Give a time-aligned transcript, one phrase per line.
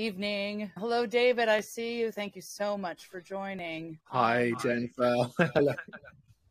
[0.00, 0.70] evening.
[0.78, 1.50] Hello, David.
[1.50, 2.10] I see you.
[2.10, 3.98] Thank you so much for joining.
[4.04, 5.14] Hi, Jennifer.
[5.54, 5.74] Hello.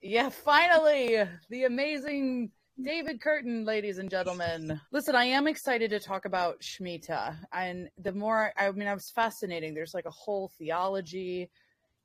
[0.03, 4.79] Yeah, finally, the amazing David Kurten, ladies and gentlemen.
[4.91, 7.37] Listen, I am excited to talk about Shemitah.
[7.51, 9.73] And the more, I mean, I was fascinating.
[9.73, 11.49] There's like a whole theology,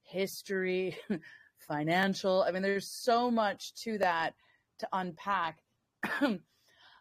[0.02, 0.96] history,
[1.58, 2.42] financial.
[2.48, 4.32] I mean, there's so much to that
[4.78, 5.58] to unpack.
[6.22, 6.40] um,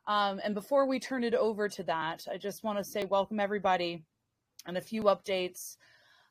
[0.08, 4.04] and before we turn it over to that, I just want to say welcome everybody
[4.66, 5.78] and a few updates.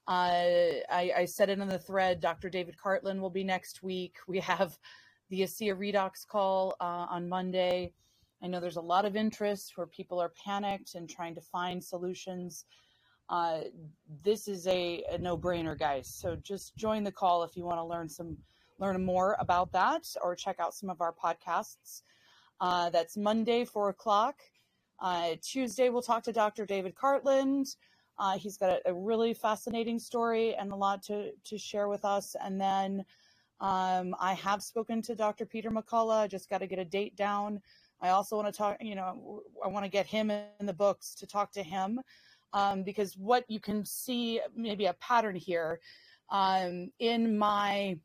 [0.09, 2.21] Uh, I, I said it in the thread.
[2.21, 2.51] Dr.
[2.51, 4.17] David Cartland will be next week.
[4.27, 4.79] We have
[5.31, 7.93] the ASEA Redox call uh, on Monday.
[8.43, 11.83] I know there's a lot of interest where people are panicked and trying to find
[11.83, 12.65] solutions.
[13.29, 13.61] Uh,
[14.25, 16.13] this is a, a no-brainer, guys.
[16.13, 18.37] So just join the call if you want to learn some
[18.79, 22.03] learn more about that or check out some of our podcasts.
[22.61, 24.41] Uh, that's Monday, four o'clock.
[25.01, 26.67] Uh, Tuesday, we'll talk to Dr.
[26.67, 27.77] David Cartland.
[28.23, 32.05] Uh, he's got a, a, really fascinating story and a lot to, to share with
[32.05, 32.37] us.
[32.41, 33.05] And then
[33.61, 35.45] um, I have spoken to Dr.
[35.45, 36.21] Peter McCullough.
[36.21, 37.61] I just got to get a date down.
[38.01, 41.17] I also want to talk, you know, I want to get him in the books
[41.17, 42.01] to talk to him
[42.53, 45.81] um, because what you can see, maybe a pattern here
[46.31, 47.99] um, in my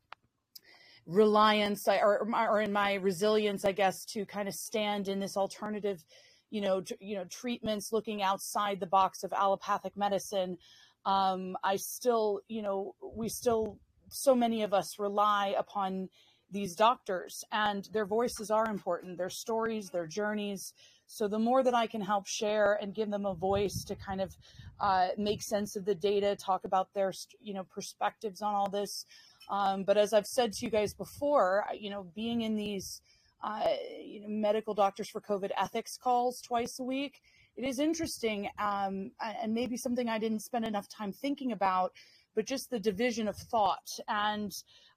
[1.05, 6.03] reliance or, or in my resilience, I guess, to kind of stand in this alternative
[6.49, 10.57] you know, tr- you know, treatments looking outside the box of allopathic medicine.
[11.05, 13.77] Um, I still, you know, we still,
[14.09, 16.09] so many of us rely upon
[16.51, 20.73] these doctors and their voices are important, their stories, their journeys.
[21.05, 24.21] So the more that I can help share and give them a voice to kind
[24.21, 24.35] of
[24.79, 29.05] uh, make sense of the data, talk about their, you know, perspectives on all this.
[29.49, 33.01] Um, but as I've said to you guys before, you know, being in these
[33.43, 33.67] uh,
[34.03, 37.21] you know, medical doctors for COVID ethics calls twice a week.
[37.55, 39.11] It is interesting um,
[39.41, 41.91] and maybe something I didn't spend enough time thinking about,
[42.35, 44.53] but just the division of thought and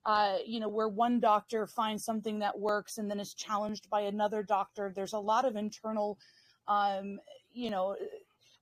[0.07, 4.03] uh, you know where one doctor finds something that works and then is challenged by
[4.03, 4.93] another doctor.
[4.95, 6.19] There's a lot of internal,
[6.69, 7.19] um,
[7.53, 7.97] you know.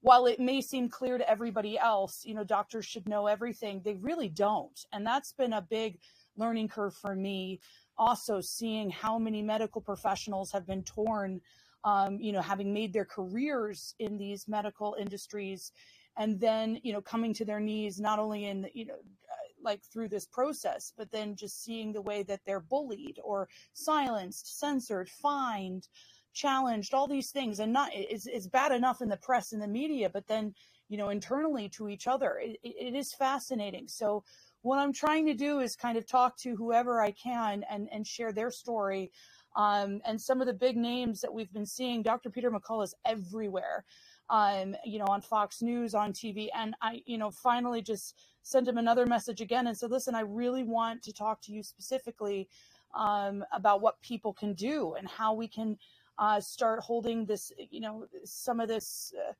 [0.00, 3.94] While it may seem clear to everybody else, you know, doctors should know everything, they
[3.94, 4.86] really don't.
[4.92, 5.98] And that's been a big
[6.36, 7.58] learning curve for me
[7.98, 11.40] also seeing how many medical professionals have been torn,
[11.84, 15.72] um, you know, having made their careers in these medical industries,
[16.16, 19.82] and then you know coming to their knees not only in you know uh, like
[19.84, 25.08] through this process, but then just seeing the way that they're bullied or silenced, censored,
[25.08, 25.88] fined,
[26.32, 29.68] challenged, all these things, and not it's, it's bad enough in the press and the
[29.68, 30.54] media, but then
[30.88, 33.88] you know internally to each other, it, it is fascinating.
[33.88, 34.24] So
[34.62, 38.06] what I'm trying to do is kind of talk to whoever I can and, and
[38.06, 39.10] share their story.
[39.56, 42.30] Um, and some of the big names that we've been seeing, Dr.
[42.30, 43.84] Peter McCullough is everywhere,
[44.30, 46.48] um, you know, on Fox News, on TV.
[46.54, 50.20] And I, you know, finally just sent him another message again and said, listen, I
[50.20, 52.48] really want to talk to you specifically
[52.94, 55.76] um, about what people can do and how we can
[56.18, 59.12] uh, start holding this, you know, some of this.
[59.16, 59.32] Uh,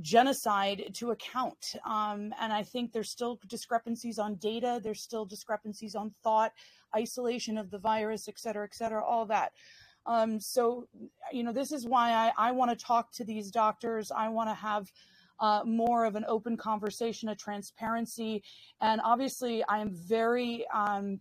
[0.00, 1.74] genocide to account.
[1.84, 6.52] Um, and I think there's still discrepancies on data, there's still discrepancies on thought,
[6.96, 9.52] isolation of the virus, et cetera, et cetera, all that.
[10.06, 10.88] Um, so,
[11.32, 14.10] you know, this is why I, I want to talk to these doctors.
[14.10, 14.90] I want to have
[15.40, 18.42] uh, more of an open conversation, a transparency.
[18.80, 21.20] And obviously, I am very um,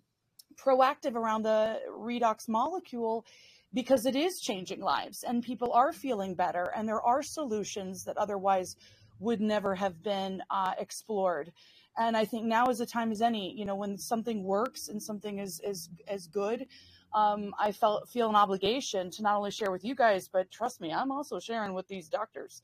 [0.56, 3.26] proactive around the redox molecule
[3.74, 8.18] because it is changing lives and people are feeling better and there are solutions that
[8.18, 8.76] otherwise
[9.20, 11.52] would never have been uh, explored.
[11.98, 15.02] And i think now is the time as any you know when something works and
[15.02, 16.68] something is is is good
[17.14, 20.80] um, i felt feel an obligation to not only share with you guys but trust
[20.80, 22.62] me i'm also sharing with these doctors.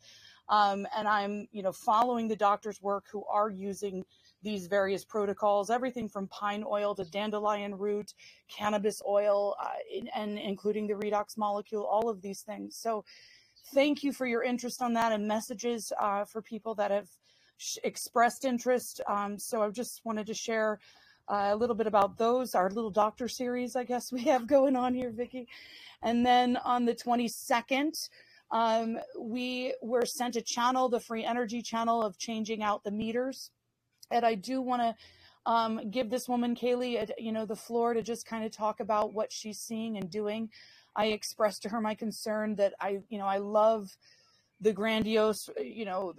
[0.49, 4.05] Um, and i'm you know following the doctors work who are using
[4.43, 8.13] these various protocols, everything from pine oil to dandelion root,
[8.49, 12.75] cannabis oil, uh, and including the redox molecule, all of these things.
[12.75, 13.03] So,
[13.73, 17.07] thank you for your interest on that and messages uh, for people that have
[17.83, 19.01] expressed interest.
[19.07, 20.79] Um, so, I just wanted to share.
[21.29, 24.75] Uh, a little bit about those, our little doctor series, I guess we have going
[24.75, 25.47] on here, Vicki.
[26.01, 28.09] And then on the 22nd,
[28.51, 33.51] um, we were sent a channel, the free energy channel of changing out the meters
[34.13, 34.95] and I do want to
[35.51, 39.13] um, give this woman, Kaylee, you know, the floor to just kind of talk about
[39.13, 40.49] what she's seeing and doing.
[40.95, 43.97] I expressed to her my concern that I, you know, I love
[44.61, 46.13] the grandiose, you know,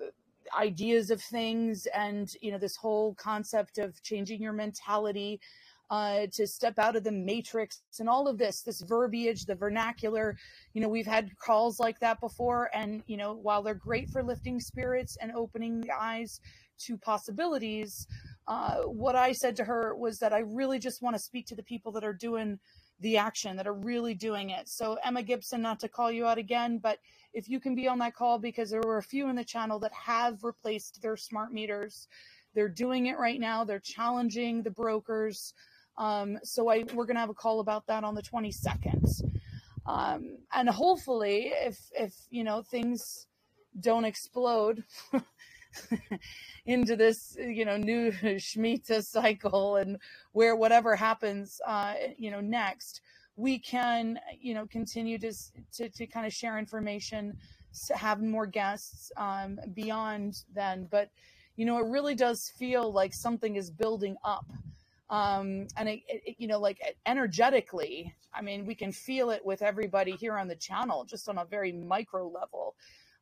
[0.58, 5.40] ideas of things and, you know, this whole concept of changing your mentality.
[5.90, 10.36] uh, to step out of the matrix and all of this, this verbiage, the vernacular.
[10.72, 12.70] You know, we've had calls like that before.
[12.74, 16.40] And, you know, while they're great for lifting spirits and opening the eyes
[16.80, 18.06] to possibilities,
[18.46, 21.54] uh, what I said to her was that I really just want to speak to
[21.54, 22.58] the people that are doing
[23.00, 24.68] the action, that are really doing it.
[24.68, 26.98] So, Emma Gibson, not to call you out again, but
[27.32, 29.78] if you can be on that call, because there were a few in the channel
[29.80, 32.06] that have replaced their smart meters.
[32.54, 33.64] They're doing it right now.
[33.64, 35.54] They're challenging the brokers.
[35.98, 39.22] Um, so I, we're going to have a call about that on the 22nd.
[39.86, 43.26] Um, and hopefully, if if you know things
[43.80, 44.84] don't explode
[46.66, 49.98] into this you know new Shemitah cycle and
[50.32, 53.00] where whatever happens uh, you know next,
[53.36, 55.32] we can you know continue to
[55.74, 57.36] to, to kind of share information,
[57.94, 60.88] have more guests um, beyond then.
[60.90, 61.10] But
[61.56, 64.46] you know it really does feel like something is building up.
[65.10, 69.60] Um, and it, it, you know, like energetically, I mean, we can feel it with
[69.60, 72.74] everybody here on the channel, just on a very micro level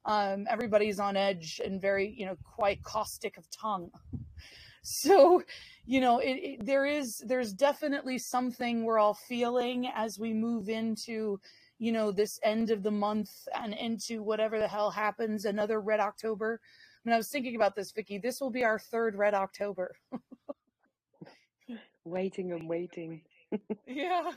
[0.04, 3.90] um, everybody's on edge and very, you know, quite caustic of tongue.
[4.82, 5.42] so,
[5.86, 10.68] you know, it, it, there is, there's definitely something we're all feeling as we move
[10.68, 11.38] into,
[11.78, 16.00] you know, this end of the month and into whatever the hell happens, another Red
[16.00, 16.60] October.
[16.62, 18.18] I mean, I was thinking about this, Vicki.
[18.18, 19.94] This will be our third Red October.
[22.04, 23.22] waiting and waiting.
[23.86, 24.32] yeah.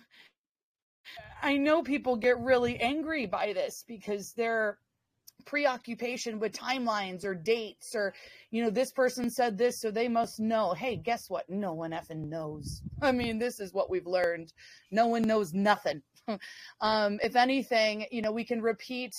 [1.42, 4.80] I know people get really angry by this because they're
[5.46, 8.14] preoccupation with timelines or dates or
[8.52, 10.74] you know this person said this so they must know.
[10.74, 11.50] Hey guess what?
[11.50, 12.82] No one effing knows.
[13.02, 14.54] I mean this is what we've learned.
[14.92, 16.02] No one knows nothing.
[16.82, 19.14] Um, if anything you know we can repeat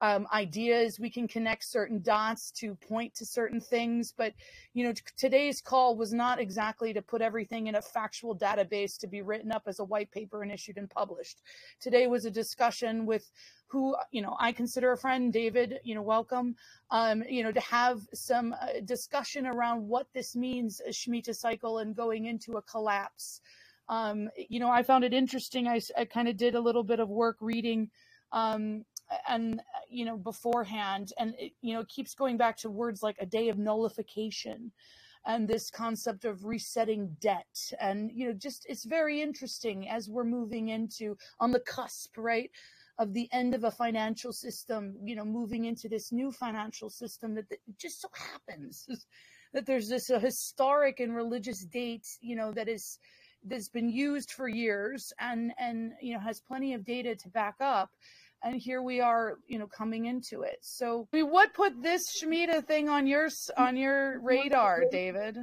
[0.00, 0.98] um, ideas.
[1.00, 4.12] We can connect certain dots to point to certain things.
[4.16, 4.34] But,
[4.72, 8.98] you know, t- today's call was not exactly to put everything in a factual database
[8.98, 11.42] to be written up as a white paper and issued and published.
[11.80, 13.30] Today was a discussion with
[13.66, 16.54] who, you know, I consider a friend, David, you know, welcome,
[16.90, 21.78] um, you know, to have some uh, discussion around what this means, a Shemitah cycle
[21.78, 23.40] and going into a collapse.
[23.88, 25.66] Um, you know, I found it interesting.
[25.66, 27.90] I, I kind of did a little bit of work reading
[28.32, 28.84] um,
[29.28, 33.02] and uh, you know beforehand and it, you know it keeps going back to words
[33.02, 34.70] like a day of nullification
[35.26, 37.72] and this concept of resetting debt.
[37.80, 42.50] And you know just it's very interesting as we're moving into on the cusp right
[42.98, 47.34] of the end of a financial system you know moving into this new financial system
[47.34, 48.86] that, that just so happens
[49.52, 52.98] that there's this historic and religious date you know that is
[53.46, 57.56] that's been used for years and and you know has plenty of data to back
[57.60, 57.90] up
[58.44, 60.58] and here we are, you know, coming into it.
[60.60, 65.38] So, I mean, what put this Shemitah thing on your on your radar, David?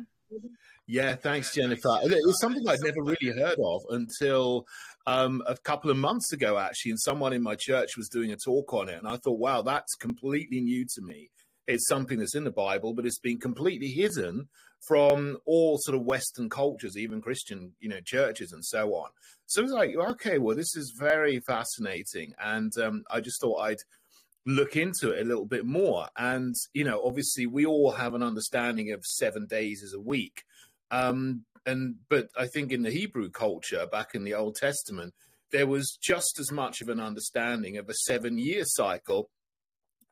[0.88, 2.00] Yeah, thanks, Jennifer.
[2.04, 4.66] It was something I'd never really heard of until
[5.06, 8.38] um, a couple of months ago, actually, and someone in my church was doing a
[8.38, 11.30] talk on it, and I thought, wow, that's completely new to me.
[11.68, 14.48] It's something that's in the Bible, but it's been completely hidden
[14.88, 19.10] from all sort of Western cultures, even Christian, you know, churches and so on.
[19.52, 23.82] So it's like, okay, well, this is very fascinating, and um, I just thought I'd
[24.46, 26.08] look into it a little bit more.
[26.18, 30.44] And you know, obviously, we all have an understanding of seven days as a week,
[30.90, 35.14] um, and but I think in the Hebrew culture, back in the Old Testament,
[35.52, 39.30] there was just as much of an understanding of a seven-year cycle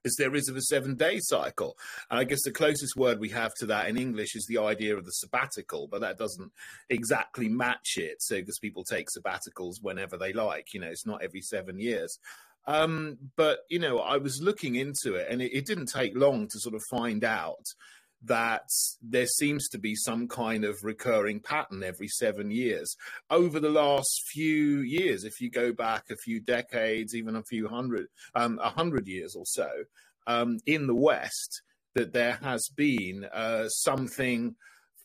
[0.06, 1.78] as there is of a seven day cycle.
[2.10, 4.98] And I guess the closest word we have to that in English is the idea
[4.98, 6.52] of the sabbatical, but that doesn't
[6.90, 8.22] exactly match it.
[8.22, 12.20] So, because people take sabbaticals whenever they like, you know, it's not every seven years.
[12.68, 16.48] Um, but, you know, I was looking into it and it, it didn't take long
[16.50, 17.66] to sort of find out
[18.24, 18.70] that
[19.02, 22.96] there seems to be some kind of recurring pattern every seven years.
[23.30, 27.68] Over the last few years, if you go back a few decades, even a few
[27.68, 29.70] hundred, um, a hundred years or so,
[30.28, 31.62] um, in the West,
[31.96, 34.56] that there has been uh, something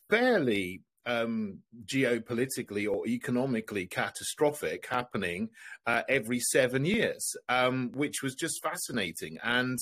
[0.09, 5.49] fairly um, geopolitically or economically catastrophic happening
[5.85, 9.37] uh, every seven years, um, which was just fascinating.
[9.43, 9.77] And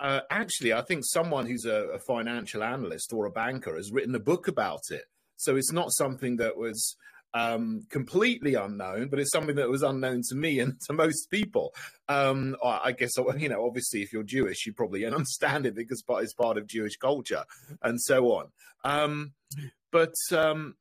[0.00, 4.14] uh, actually, I think someone who's a, a, financial analyst or a banker has written
[4.14, 5.04] a book about it.
[5.36, 6.96] So it's not something that was
[7.32, 11.74] um, completely unknown, but it's something that was unknown to me and to most people.
[12.08, 16.34] Um, I guess, you know, obviously, if you're Jewish, you probably understand it because it's
[16.34, 17.44] part of Jewish culture
[17.82, 18.46] and so on.
[18.84, 19.32] Um,
[19.92, 20.74] but um,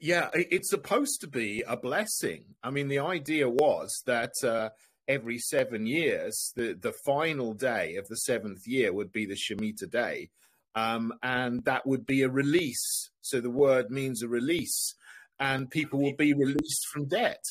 [0.00, 2.56] yeah, it's supposed to be a blessing.
[2.62, 4.32] I mean, the idea was that.
[4.42, 4.70] Uh,
[5.10, 9.90] every seven years, the, the final day of the seventh year would be the Shemitah
[9.90, 10.30] day.
[10.76, 13.10] Um, and that would be a release.
[13.20, 14.94] So the word means a release.
[15.40, 17.42] and people will be released from debt,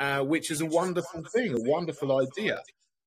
[0.00, 2.60] uh, which is a wonderful thing, a wonderful idea.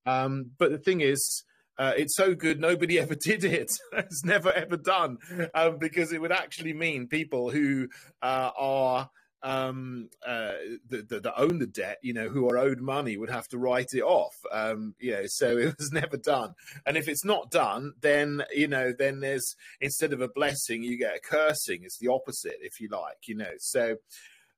[0.05, 1.43] Um, but the thing is,
[1.77, 3.71] uh, it's so good nobody ever did it.
[3.93, 5.17] it's never ever done
[5.53, 7.87] um, because it would actually mean people who
[8.21, 9.09] uh, are
[9.43, 10.53] um, uh,
[10.89, 13.89] that, that, own the debt, you know, who are owed money would have to write
[13.93, 14.35] it off.
[14.51, 16.53] Um, you know, so it was never done.
[16.85, 20.97] And if it's not done, then you know, then there's instead of a blessing, you
[20.97, 21.81] get a cursing.
[21.83, 23.27] It's the opposite, if you like.
[23.27, 23.97] You know, so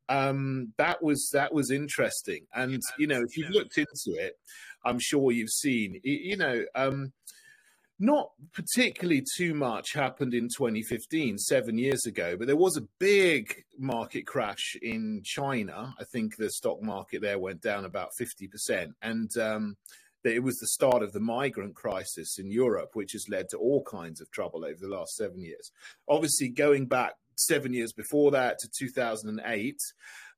[0.09, 2.45] um, that was that was interesting.
[2.53, 4.33] And you know, if you've looked into it,
[4.83, 5.99] I'm sure you've seen.
[6.03, 6.65] You know.
[6.75, 7.13] Um,
[8.00, 13.63] not particularly too much happened in 2015, seven years ago, but there was a big
[13.77, 15.93] market crash in China.
[16.00, 18.93] I think the stock market there went down about 50%.
[19.01, 19.77] And um,
[20.23, 23.83] it was the start of the migrant crisis in Europe, which has led to all
[23.83, 25.71] kinds of trouble over the last seven years.
[26.07, 29.77] Obviously, going back seven years before that to 2008,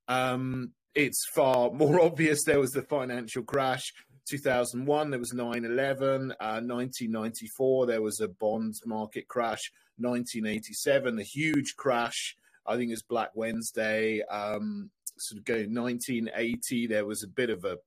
[0.07, 3.93] um, it's far more obvious there was the financial crash.
[4.25, 6.31] 2001, there was 9 11.
[6.39, 9.71] Uh, 1994, there was a bond market crash.
[9.97, 12.35] 1987, a huge crash.
[12.65, 14.21] I think it's Black Wednesday.
[14.23, 17.77] Um, sort of going 1980, there was a bit of a,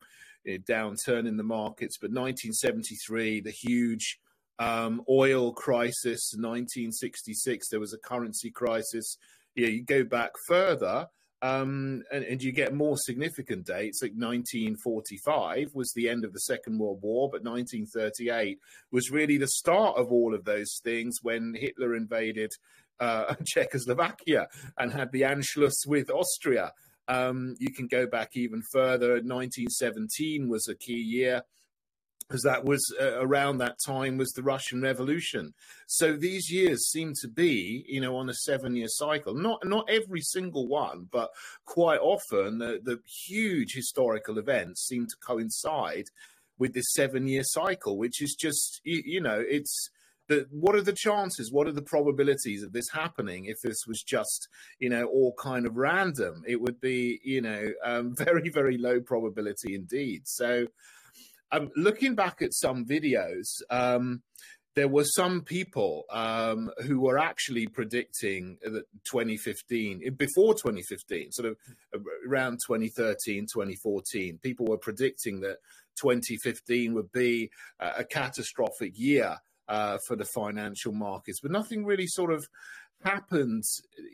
[0.47, 4.19] a downturn in the markets, but 1973, the huge
[4.59, 6.35] um, oil crisis.
[6.35, 9.19] 1966, there was a currency crisis.
[9.55, 11.09] Yeah, you go back further,
[11.41, 16.41] um, and, and, you get more significant dates, like 1945 was the end of the
[16.41, 18.59] Second World War, but 1938
[18.91, 22.51] was really the start of all of those things when Hitler invaded
[22.99, 26.73] uh, Czechoslovakia and had the Anschluss with Austria.
[27.07, 29.11] Um, you can go back even further.
[29.11, 31.43] 1917 was a key year
[32.29, 35.55] because that was uh, around that time was the Russian Revolution.
[35.87, 39.35] So these years seem to be, you know, on a seven-year cycle.
[39.35, 41.31] Not not every single one, but
[41.65, 46.07] quite often the, the huge historical events seem to coincide
[46.59, 49.91] with this seven-year cycle, which is just, you, you know, it's.
[50.29, 51.51] The, what are the chances?
[51.51, 53.47] What are the probabilities of this happening?
[53.47, 54.47] If this was just,
[54.79, 59.01] you know, all kind of random, it would be, you know, um, very, very low
[59.01, 60.25] probability indeed.
[60.27, 60.67] So,
[61.77, 64.23] looking back at some videos, um,
[64.75, 71.57] there were some people um, who were actually predicting that 2015, before 2015, sort of
[72.29, 75.57] around 2013, 2014, people were predicting that
[76.01, 77.51] 2015 would be
[77.81, 79.39] a, a catastrophic year
[79.69, 82.47] uh, for the financial markets, but nothing really sort of
[83.03, 83.65] happened,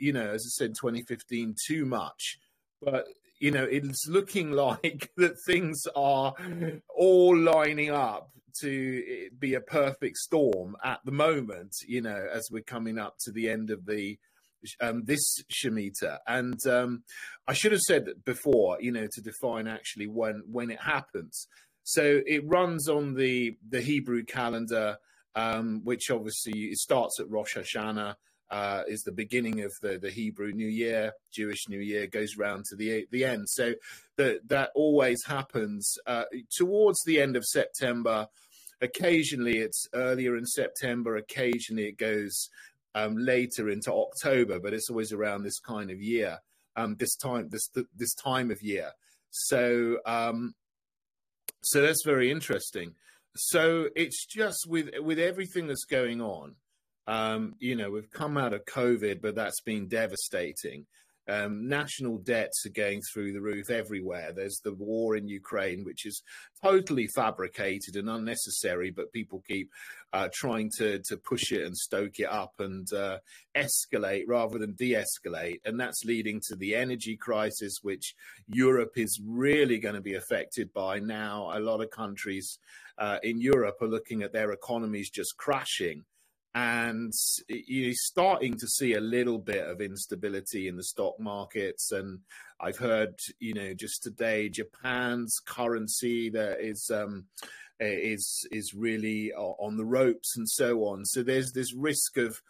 [0.00, 2.38] you know, as I said, 2015 too much.
[2.80, 3.04] But
[3.40, 6.34] you know, it's looking like that things are
[6.94, 12.62] all lining up to be a perfect storm at the moment, you know, as we're
[12.62, 14.16] coming up to the end of the
[14.80, 16.18] um, this Shemitah.
[16.26, 17.02] And um,
[17.46, 21.48] I should have said that before, you know, to define actually when when it happens.
[21.82, 24.96] So it runs on the the Hebrew calendar,
[25.34, 28.14] um, which obviously it starts at Rosh Hashanah
[28.54, 32.66] uh, is the beginning of the, the Hebrew New Year, Jewish New Year goes round
[32.66, 33.49] to the the end.
[33.49, 33.75] So
[34.16, 38.28] that that always happens uh, towards the end of September.
[38.80, 41.16] Occasionally, it's earlier in September.
[41.16, 42.49] Occasionally, it goes
[42.94, 46.38] um, later into October, but it's always around this kind of year,
[46.76, 48.92] um, this time this this time of year.
[49.30, 50.54] So um,
[51.61, 52.94] so that's very interesting.
[53.34, 56.54] So it's just with with everything that's going on
[57.06, 60.87] um, you know, we've come out of COVID, but that's been devastating.
[61.26, 64.32] Um, national debts are going through the roof everywhere.
[64.32, 66.23] There's the war in Ukraine, which is
[66.62, 69.70] totally fabricated and unnecessary, but people keep
[70.12, 73.18] uh, trying to to push it and stoke it up and uh,
[73.56, 78.14] escalate rather than de-escalate, and that's leading to the energy crisis, which
[78.46, 81.50] Europe is really going to be affected by now.
[81.54, 82.58] A lot of countries
[82.99, 86.04] uh, in Europe are looking at their economies just crashing
[86.54, 87.12] and
[87.49, 92.20] you're starting to see a little bit of instability in the stock markets and
[92.61, 97.25] i've heard you know just today japan's currency that is um,
[97.80, 101.04] is is really on the ropes and so on.
[101.04, 102.40] So there's this risk of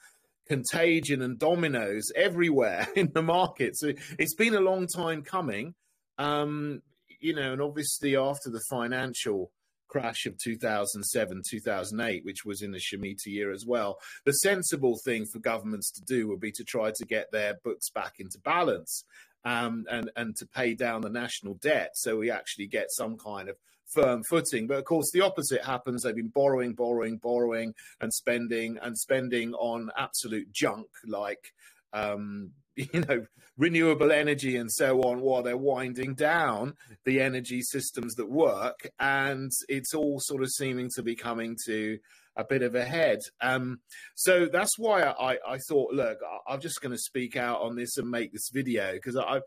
[0.46, 3.76] contagion and dominoes everywhere in the market.
[3.76, 5.75] So it's been a long time coming.
[6.18, 6.82] Um,
[7.20, 9.50] you know and obviously after the financial
[9.94, 14.00] crash of 2007, 2008, which was in the Shemitah year as well.
[14.24, 17.90] The sensible thing for governments to do would be to try to get their books
[17.90, 19.04] back into balance
[19.44, 23.48] um, and, and to pay down the national debt so we actually get some kind
[23.48, 23.54] of
[23.86, 24.66] firm footing.
[24.66, 26.02] But of course, the opposite happens.
[26.02, 31.52] They've been borrowing, borrowing, borrowing, and spending and spending on absolute junk like
[31.92, 32.50] um,
[32.93, 33.25] you know
[33.57, 39.52] renewable energy and so on while they're winding down the energy systems that work and
[39.69, 41.99] it's all sort of seeming to be coming to
[42.37, 43.21] a bit of a head.
[43.40, 43.78] Um,
[44.16, 47.97] so that's why I, I thought look i'm just going to speak out on this
[47.97, 49.40] and make this video because i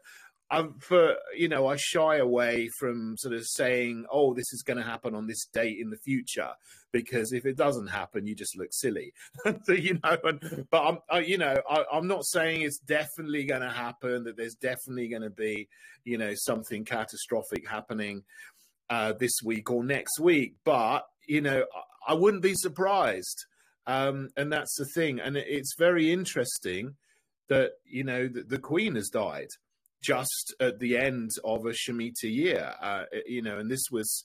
[0.49, 4.77] I'm for you know I shy away from sort of saying oh this is going
[4.77, 6.51] to happen on this date in the future
[6.93, 9.13] because if it doesn't happen you just look silly.
[9.65, 13.43] So, you know and, but I'm I, you know I, I'm not saying it's definitely
[13.43, 15.67] going to happen that there's definitely going to be
[16.05, 18.23] you know something catastrophic happening
[18.89, 21.65] uh, this week or next week but you know
[22.07, 23.45] I, I wouldn't be surprised.
[23.85, 26.95] Um, and that's the thing and it's very interesting
[27.47, 29.47] that you know the, the Queen has died
[30.01, 32.73] just at the end of a Shemitah year.
[32.81, 34.23] Uh, you know, and this was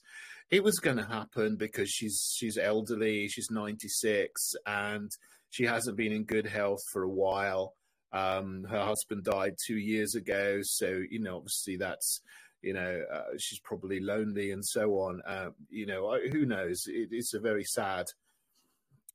[0.49, 5.11] it was going to happen because she's she's elderly, she's 96, and
[5.49, 7.73] she hasn't been in good health for a while.
[8.11, 12.21] Um, her husband died two years ago, so you know, obviously that's
[12.61, 15.21] you know uh, she's probably lonely and so on.
[15.25, 16.83] Uh, you know, who knows?
[16.85, 18.05] It, it's a very sad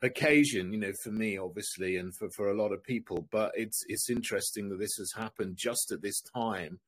[0.02, 3.26] occasion, you know, for me, obviously, and for, for a lot of people.
[3.30, 6.80] But it's it's interesting that this has happened just at this time,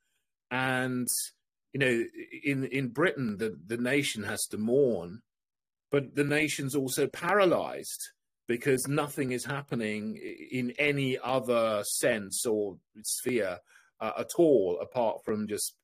[0.50, 1.08] and
[1.72, 2.04] you know,
[2.44, 5.22] in in Britain, the the nation has to mourn,
[5.90, 8.12] but the nation's also paralysed
[8.48, 10.18] because nothing is happening
[10.50, 13.58] in any other sense or sphere
[14.00, 15.76] uh, at all, apart from just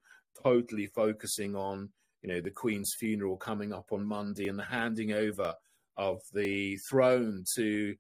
[0.43, 1.91] totally focusing on
[2.23, 5.55] you know the Queen's funeral coming up on Monday and the handing over
[5.97, 7.97] of the throne to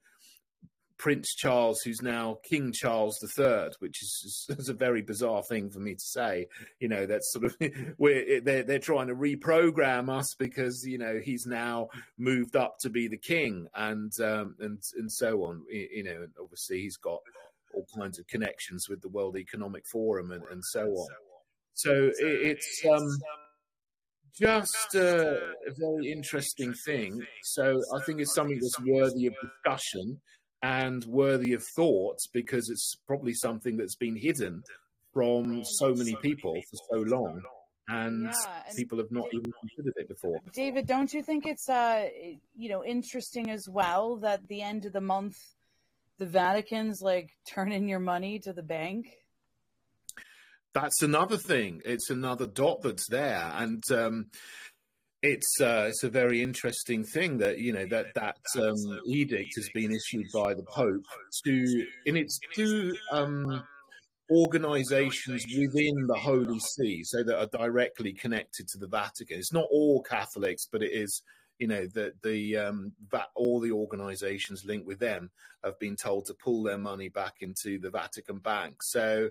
[0.99, 5.79] Prince Charles, who's now King Charles III, which is, is, a very bizarre thing for
[5.79, 6.47] me to say.
[6.81, 7.57] You know, that's sort of
[7.99, 11.89] we're they're they're trying to reprogram us because you know he's now
[12.19, 15.63] moved up to be the king and um, and and so on.
[15.71, 17.21] You know, and obviously he's got
[17.75, 21.09] all kinds of connections with the World Economic Forum and, and so on.
[21.75, 23.07] So it, it's um,
[24.39, 27.23] just a, a very interesting thing.
[27.43, 30.21] So I think it's something that's worthy of discussion
[30.63, 34.63] and worthy of thought because it's probably something that's been hidden
[35.13, 37.41] from so many people for so long
[37.89, 40.41] and, yeah, and people have not even considered it before.
[40.53, 42.09] David, don't you think it's uh
[42.57, 45.37] you know interesting as well that the end of the month
[46.19, 49.07] the Vatican's like turning your money to the bank?
[50.77, 51.81] That's another thing.
[51.87, 54.27] It's another dot that's there, and um,
[55.23, 59.71] it's uh, it's a very interesting thing that you know that that um, edict has
[59.73, 61.07] been issued by the Pope
[61.47, 63.63] to, in it's two um,
[64.31, 69.39] organisations within the Holy See, so that are directly connected to the Vatican.
[69.39, 71.23] It's not all Catholics, but it is.
[71.59, 75.31] You know that the um, that all the organisations linked with them
[75.65, 78.83] have been told to pull their money back into the Vatican Bank.
[78.83, 79.31] So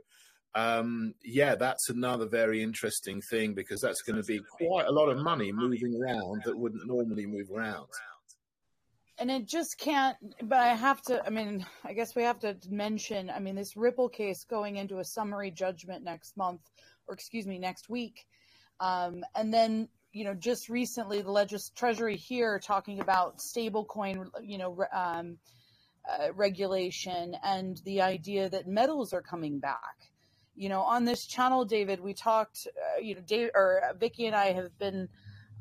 [0.56, 5.10] um, yeah, that's another very interesting thing because that's going to be quite a lot
[5.10, 7.88] of money moving around that wouldn't normally move around.
[9.18, 12.58] And it just can't, but I have to, I mean, I guess we have to
[12.70, 16.62] mention, I mean, this Ripple case going into a summary judgment next month,
[17.08, 18.26] or excuse me, next week.
[18.80, 24.58] Um, and then, you know, just recently, the Legis Treasury here talking about stablecoin, you
[24.58, 25.38] know, um,
[26.10, 30.12] uh, regulation and the idea that metals are coming back
[30.56, 34.36] you know, on this channel, David, we talked, uh, you know, Dave or Vicki and
[34.36, 35.10] I have been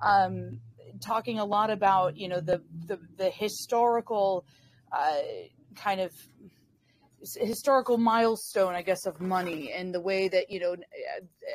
[0.03, 0.61] um,
[1.01, 4.45] talking a lot about, you know, the the, the historical
[4.93, 5.21] uh,
[5.75, 6.13] kind of
[7.37, 10.77] historical milestone, I guess, of money and the way that you know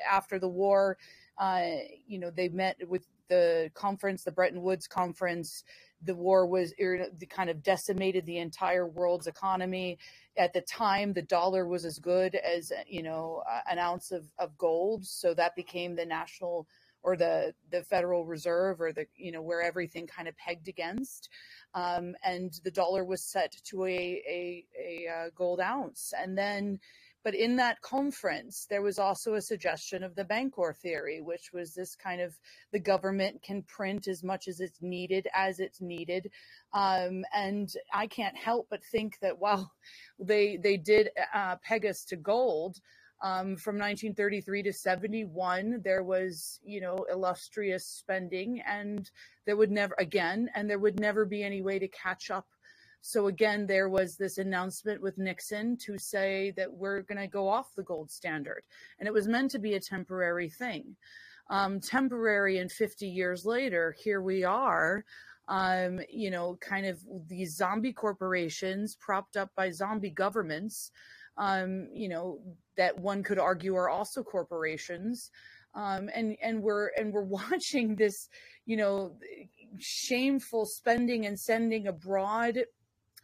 [0.09, 0.97] after the war,
[1.37, 1.65] uh,
[2.07, 5.63] you know, they met with the conference, the Bretton Woods conference.
[6.01, 9.97] The war was the kind of decimated the entire world's economy
[10.37, 14.57] at the time the dollar was as good as you know an ounce of, of
[14.57, 16.67] gold so that became the national
[17.03, 21.29] or the the federal reserve or the you know where everything kind of pegged against
[21.73, 26.37] um, and the dollar was set to a a, a, a uh, gold ounce and
[26.37, 26.79] then
[27.23, 31.73] but in that conference, there was also a suggestion of the Bancor theory, which was
[31.73, 32.37] this kind of
[32.71, 36.31] the government can print as much as it's needed as it's needed.
[36.73, 39.71] Um, and I can't help but think that while
[40.19, 42.79] they they did uh, peg us to gold,
[43.21, 49.11] um, from 1933 to 71, there was, you know, illustrious spending, and
[49.45, 52.47] there would never, again, and there would never be any way to catch up
[53.01, 57.47] so again, there was this announcement with Nixon to say that we're going to go
[57.47, 58.63] off the gold standard.
[58.99, 60.95] And it was meant to be a temporary thing.
[61.49, 65.03] Um, temporary and 50 years later, here we are,
[65.47, 70.91] um, you know, kind of these zombie corporations propped up by zombie governments
[71.39, 72.39] um, you know,
[72.75, 75.31] that one could argue are also corporations.
[75.73, 78.27] Um, and and we're and we're watching this,
[78.65, 79.15] you know,
[79.79, 82.59] shameful spending and sending abroad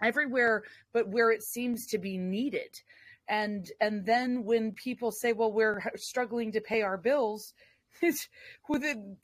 [0.02, 2.82] everywhere, but where it seems to be needed.
[3.28, 7.54] And and then when people say, "Well, we're struggling to pay our bills,"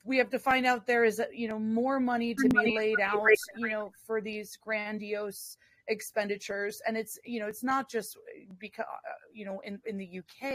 [0.04, 3.22] we have to find out there is you know more money to be laid out
[3.56, 5.56] you know for these grandiose
[5.88, 6.80] expenditures.
[6.86, 8.16] And it's you know it's not just
[8.58, 8.86] because
[9.32, 10.50] you know in, in the uk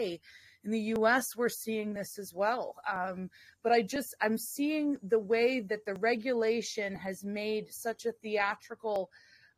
[0.63, 2.75] in the us we're seeing this as well.
[2.91, 3.29] Um,
[3.63, 9.09] but i just i'm seeing the way that the regulation has made such a theatrical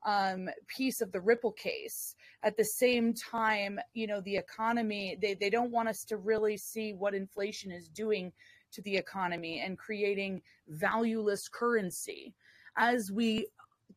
[0.06, 5.34] um, piece of the ripple case at the same time you know the economy they,
[5.34, 8.32] they don't want us to really see what inflation is doing
[8.72, 12.34] to the economy and creating valueless currency
[12.78, 13.48] as we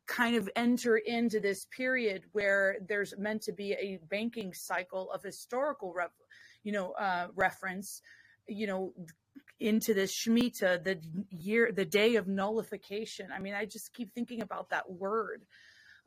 [0.06, 5.22] kind of enter into this period where there's meant to be a banking cycle of
[5.22, 6.10] historical ref,
[6.64, 8.02] you know uh, reference
[8.48, 8.92] you know
[9.60, 10.98] into this Shemitah, the
[11.30, 13.28] year, the day of nullification.
[13.34, 15.44] I mean, I just keep thinking about that word.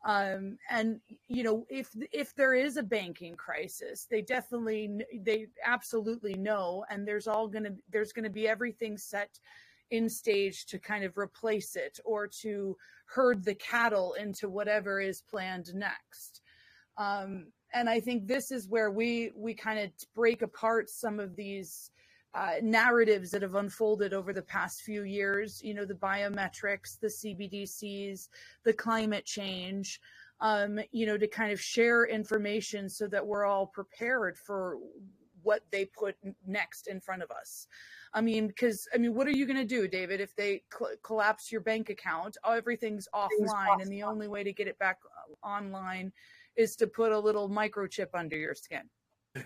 [0.06, 6.36] Um, and you know, if if there is a banking crisis, they definitely, they absolutely
[6.36, 9.40] know, and there's all gonna, there's gonna be everything set
[9.90, 15.22] in stage to kind of replace it or to herd the cattle into whatever is
[15.22, 16.42] planned next.
[16.98, 21.36] Um, and I think this is where we we kind of break apart some of
[21.36, 21.90] these
[22.36, 27.08] uh, narratives that have unfolded over the past few years, you know, the biometrics, the
[27.08, 28.28] CBDCs,
[28.66, 30.02] the climate change,
[30.42, 34.78] um, you know, to kind of share information so that we're all prepared for
[35.44, 37.68] what they put next in front of us.
[38.14, 40.96] I mean, because I mean, what are you going to do, David, if they cl-
[41.04, 42.36] collapse your bank account?
[42.46, 46.12] Everything's offline, and the only way to get it back uh, online
[46.58, 48.90] is to put a little microchip under your skin.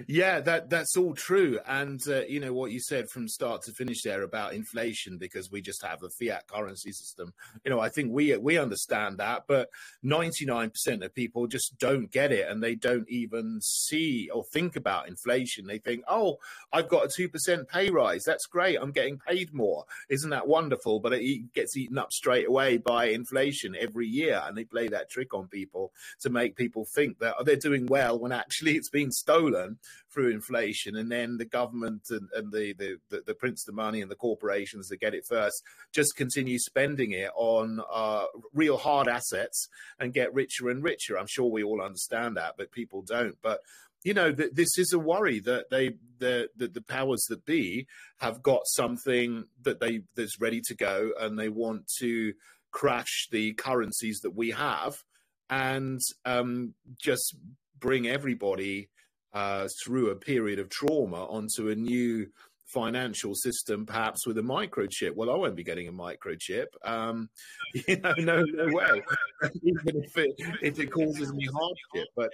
[0.08, 3.72] Yeah, that that's all true, and uh, you know what you said from start to
[3.74, 7.34] finish there about inflation because we just have a fiat currency system.
[7.66, 9.70] You know, I think we we understand that, but
[10.04, 14.44] ninety nine percent of people just don't get it, and they don't even see or
[14.44, 15.66] think about inflation.
[15.66, 16.38] They think, "Oh,
[16.72, 18.24] I've got a two percent pay rise.
[18.24, 18.78] That's great.
[18.80, 19.86] I'm getting paid more.
[20.08, 24.56] Isn't that wonderful?" But it gets eaten up straight away by inflation every year, and
[24.56, 28.32] they play that trick on people to make people think that they're doing well when
[28.32, 29.79] actually it's being stolen
[30.12, 34.02] through inflation, and then the government and, and the, the, the the prints the money
[34.02, 39.08] and the corporations that get it first just continue spending it on uh, real hard
[39.08, 39.68] assets
[40.00, 41.18] and get richer and richer.
[41.18, 43.38] I'm sure we all understand that, but people don't.
[43.42, 43.60] But
[44.04, 47.88] you know, th- this is a worry that they, the, the, the powers that be,
[48.20, 52.34] have got something that they that's ready to go, and they want to
[52.72, 55.04] crash the currencies that we have,
[55.50, 57.36] and um, just
[57.80, 58.90] bring everybody
[59.34, 62.28] uh, through a period of trauma onto a new
[62.66, 65.16] financial system, perhaps with a microchip.
[65.16, 66.68] Well, I won't be getting a microchip.
[66.84, 67.30] Um,
[67.88, 69.02] you know, no, no way.
[69.64, 72.30] Even if it if it causes me hardship, but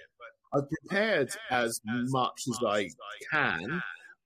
[0.54, 2.90] I've prepared as much as I
[3.32, 3.82] can.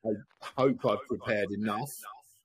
[0.05, 0.09] I
[0.41, 1.91] hope I've prepared enough.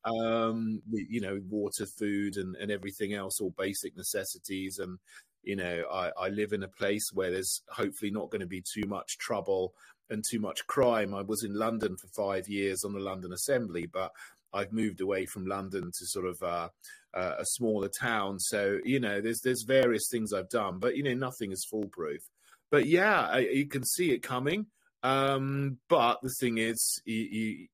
[0.05, 4.79] Um, you know, water, food, and, and everything else, all basic necessities.
[4.79, 4.99] And
[5.43, 8.63] you know, I, I live in a place where there's hopefully not going to be
[8.63, 9.75] too much trouble
[10.11, 11.15] and too much crime.
[11.15, 14.13] I was in London for five years on the London Assembly, but
[14.53, 16.69] I've moved away from London to sort of uh,
[17.13, 18.39] uh, a smaller town.
[18.39, 22.23] So you know, there's there's various things I've done, but you know, nothing is foolproof.
[22.71, 24.67] But yeah, I, you can see it coming.
[25.03, 27.67] Um, but the thing is, you, you,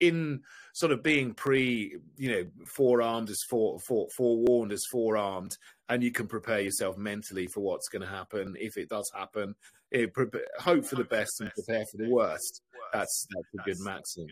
[0.00, 0.42] in
[0.74, 5.56] sort of being pre, you know, forearmed as fore, fore, forewarned as forearmed,
[5.88, 9.54] and you can prepare yourself mentally for what's going to happen if it does happen
[9.90, 10.12] it,
[10.58, 12.62] hope for the best and prepare for the worst.
[12.92, 14.26] That's that's a good maxim.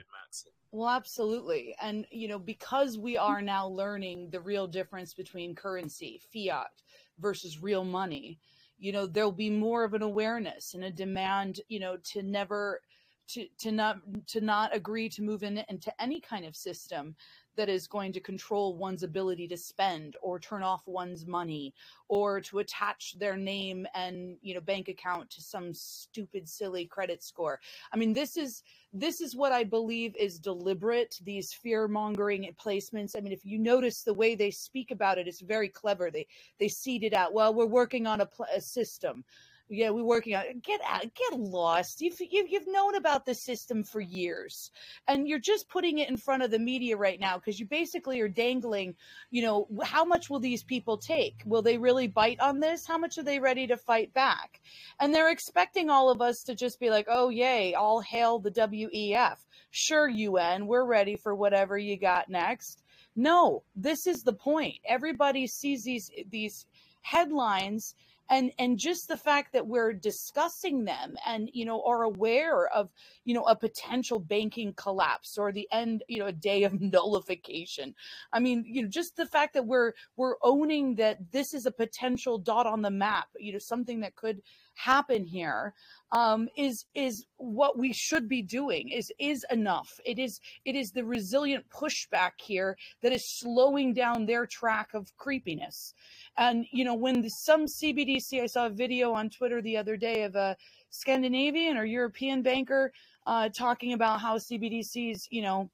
[0.73, 1.75] Well, absolutely.
[1.81, 6.71] And, you know, because we are now learning the real difference between currency, fiat
[7.19, 8.39] versus real money,
[8.79, 12.83] you know, there'll be more of an awareness and a demand, you know, to never
[13.29, 17.17] to to not to not agree to move in into any kind of system
[17.57, 21.75] that is going to control one's ability to spend or turn off one's money
[22.09, 27.23] or to attach their name and you know bank account to some stupid silly credit
[27.23, 27.61] score.
[27.93, 33.17] I mean this is this is what i believe is deliberate these fear mongering placements.
[33.17, 36.11] I mean if you notice the way they speak about it it's very clever.
[36.11, 36.27] They
[36.59, 37.33] they seed it out.
[37.33, 39.25] Well we're working on a, pl- a system
[39.69, 40.63] yeah, we're working on it.
[40.63, 42.01] Get out, get lost.
[42.01, 44.71] You've, you've, known about the system for years
[45.07, 48.21] and you're just putting it in front of the media right now because you basically
[48.21, 48.95] are dangling,
[49.31, 51.43] you know, how much will these people take?
[51.47, 52.87] Will they really bite on this?
[52.87, 54.61] How much are they ready to fight back?
[55.01, 58.51] And they're expecting all of us to just be like, oh, yay, all hail the
[58.51, 59.37] WEF.
[59.71, 62.83] Sure, UN, we're ready for whatever you got next.
[63.15, 64.77] No, this is the point.
[64.85, 66.67] Everybody sees these, these
[67.03, 67.95] headlines
[68.29, 72.91] and and just the fact that we're discussing them and you know are aware of
[73.25, 77.95] you know a potential banking collapse or the end you know a day of nullification.
[78.33, 81.71] I mean you know just the fact that we're we're owning that this is a
[81.71, 84.43] potential dot on the map you know something that could
[84.77, 85.75] happen here
[86.13, 89.99] um, is is what we should be doing is is enough.
[90.05, 95.15] It is it is the resilient pushback here that is slowing down their track of
[95.17, 95.95] creepiness.
[96.37, 99.97] And you know, when the, some CBDC, I saw a video on Twitter the other
[99.97, 100.57] day of a
[100.91, 102.93] Scandinavian or European banker
[103.27, 105.71] uh, talking about how CBDCs, you know,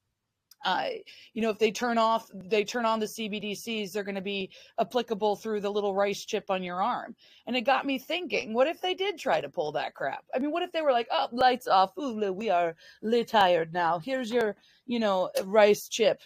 [0.65, 0.87] uh,
[1.35, 4.51] you know, if they turn off, they turn on the CBDCs, they're going to be
[4.79, 7.15] applicable through the little rice chip on your arm.
[7.47, 10.25] And it got me thinking, what if they did try to pull that crap?
[10.35, 11.97] I mean, what if they were like, oh, lights off.
[11.99, 13.99] Ooh, we are lit tired now.
[13.99, 16.23] Here's your, you know, rice chip.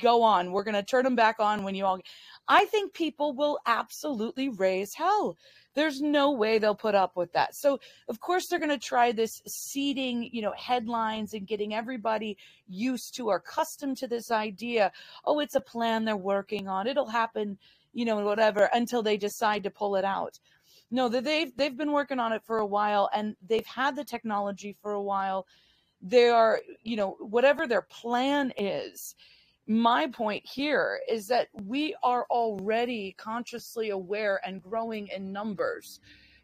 [0.00, 0.52] Go on.
[0.52, 2.00] We're going to turn them back on when you all.
[2.52, 5.38] I think people will absolutely raise hell.
[5.74, 7.54] There's no way they'll put up with that.
[7.54, 12.36] So, of course, they're going to try this seeding, you know, headlines and getting everybody
[12.66, 14.90] used to or accustomed to this idea.
[15.24, 16.88] Oh, it's a plan they're working on.
[16.88, 17.56] It'll happen,
[17.92, 20.40] you know, whatever, until they decide to pull it out.
[20.90, 24.76] No, they've they've been working on it for a while and they've had the technology
[24.82, 25.46] for a while.
[26.02, 29.14] They are, you know, whatever their plan is,
[29.70, 36.00] my point here is that we are already consciously aware and growing in numbers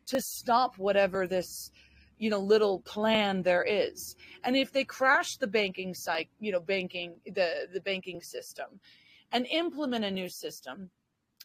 [0.07, 1.73] to stop whatever this
[2.19, 4.15] you know little plan there is.
[4.45, 8.79] And if they crash the banking site you know banking the the banking system
[9.33, 10.89] and implement a new system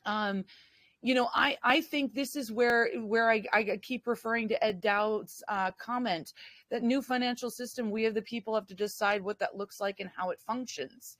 [0.05, 0.45] um
[1.01, 4.81] you know i i think this is where where i, I keep referring to ed
[4.81, 6.33] dowd's uh, comment
[6.69, 9.99] that new financial system we have the people have to decide what that looks like
[9.99, 11.17] and how it functions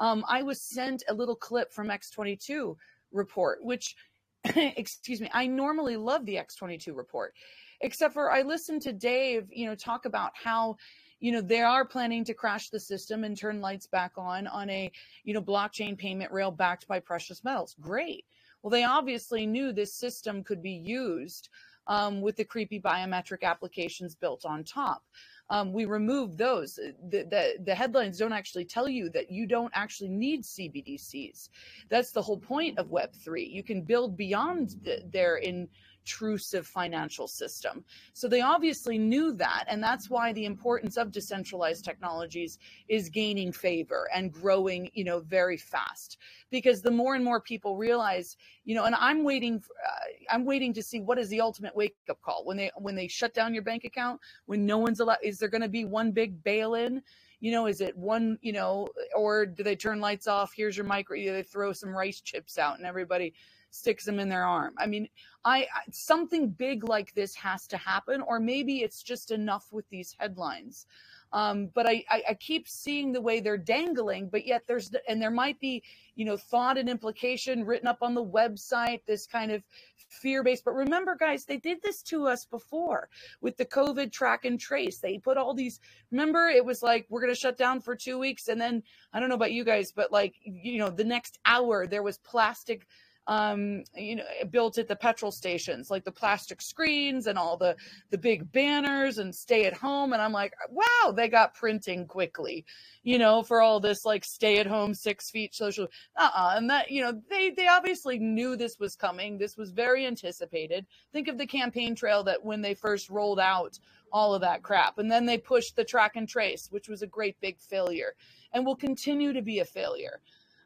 [0.00, 2.76] um, I was sent a little clip from X22
[3.12, 3.96] report, which,
[4.44, 7.34] excuse me, I normally love the X22 report,
[7.80, 10.76] except for I listened to Dave, you know, talk about how
[11.20, 14.70] you know they are planning to crash the system and turn lights back on on
[14.70, 14.90] a
[15.24, 17.74] you know blockchain payment rail backed by precious metals.
[17.80, 18.24] Great.
[18.62, 21.48] Well they obviously knew this system could be used
[21.88, 25.02] um, with the creepy biometric applications built on top
[25.50, 26.74] um, we remove those.
[26.74, 31.48] The, the, the headlines don't actually tell you that you don't actually need CBDCs.
[31.88, 33.50] That's the whole point of Web3.
[33.50, 35.68] You can build beyond the, their in
[36.08, 37.84] intrusive financial system.
[38.14, 39.64] So they obviously knew that.
[39.68, 45.20] And that's why the importance of decentralized technologies is gaining favor and growing, you know,
[45.20, 46.16] very fast.
[46.50, 50.72] Because the more and more people realize, you know, and I'm waiting, uh, I'm waiting
[50.74, 53.52] to see what is the ultimate wake up call when they, when they shut down
[53.52, 56.74] your bank account, when no one's allowed, is there going to be one big bail
[56.74, 57.02] in?
[57.40, 60.52] you know, is it one, you know, or do they turn lights off?
[60.52, 63.32] Here's your micro, they throw some rice chips out and everybody
[63.70, 64.74] sticks them in their arm.
[64.78, 65.08] I mean,
[65.44, 70.14] I something big like this has to happen, or maybe it's just enough with these
[70.18, 70.86] headlines.
[71.32, 75.20] Um, but I, I, I keep seeing the way they're dangling, but yet there's and
[75.20, 75.82] there might be
[76.14, 79.62] you know thought and implication written up on the website, this kind of
[80.08, 80.64] fear based.
[80.64, 83.08] But remember, guys, they did this to us before
[83.40, 84.98] with the COVID track and trace.
[84.98, 85.80] They put all these.
[86.10, 89.20] Remember, it was like we're going to shut down for two weeks, and then I
[89.20, 92.86] don't know about you guys, but like you know, the next hour there was plastic
[93.28, 97.76] um, you know, built at the petrol stations, like the plastic screens and all the
[98.10, 100.14] the big banners and stay at home.
[100.14, 102.64] And I'm like, wow, they got printing quickly,
[103.02, 105.86] you know, for all this like stay at home, six feet social.
[106.16, 106.54] Uh-uh.
[106.56, 109.36] And that, you know, they they obviously knew this was coming.
[109.36, 110.86] This was very anticipated.
[111.12, 113.78] Think of the campaign trail that when they first rolled out
[114.10, 117.06] all of that crap, and then they pushed the track and trace, which was a
[117.06, 118.14] great big failure,
[118.54, 120.20] and will continue to be a failure.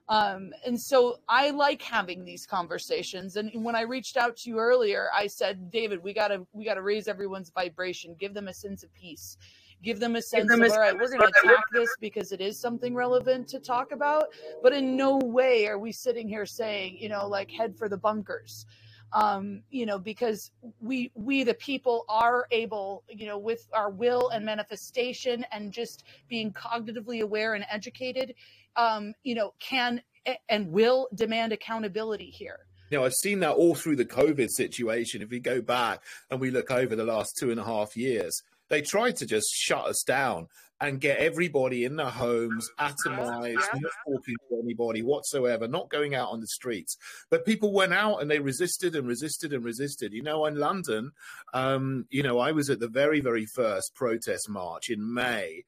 [0.08, 3.36] Um, and so I like having these conversations.
[3.36, 6.82] And when I reached out to you earlier, I said, David, we gotta we gotta
[6.82, 9.36] raise everyone's vibration, give them a sense of peace,
[9.82, 12.58] give them a sense them of all right, we're gonna attack this because it is
[12.58, 14.26] something relevant to talk about.
[14.62, 17.96] But in no way are we sitting here saying, you know, like head for the
[17.96, 18.66] bunkers.
[19.14, 24.30] Um, you know, because we we the people are able, you know, with our will
[24.30, 28.34] and manifestation and just being cognitively aware and educated,
[28.76, 30.02] um, you know, can
[30.48, 32.58] and will demand accountability here.
[32.90, 35.22] You know, I've seen that all through the COVID situation.
[35.22, 38.42] If we go back and we look over the last two and a half years,
[38.68, 40.48] they tried to just shut us down
[40.82, 46.30] and get everybody in their homes, atomized, not talking to anybody whatsoever, not going out
[46.30, 46.96] on the streets.
[47.30, 50.12] But people went out and they resisted and resisted and resisted.
[50.12, 51.12] You know, in London,
[51.54, 55.64] um, you know, I was at the very, very first protest march in May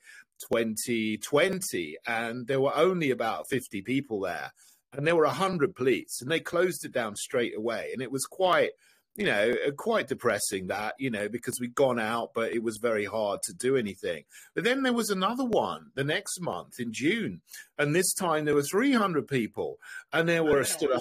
[0.51, 4.53] 2020, and there were only about 50 people there.
[4.93, 7.91] And there were 100 police, and they closed it down straight away.
[7.93, 8.71] And it was quite
[9.17, 12.79] you know, uh, quite depressing that, you know, because we'd gone out, but it was
[12.79, 14.25] very hard to do anything.
[14.55, 17.41] But then there was another one the next month in June,
[17.79, 19.79] and this time there were 300 people,
[20.13, 20.99] and there were still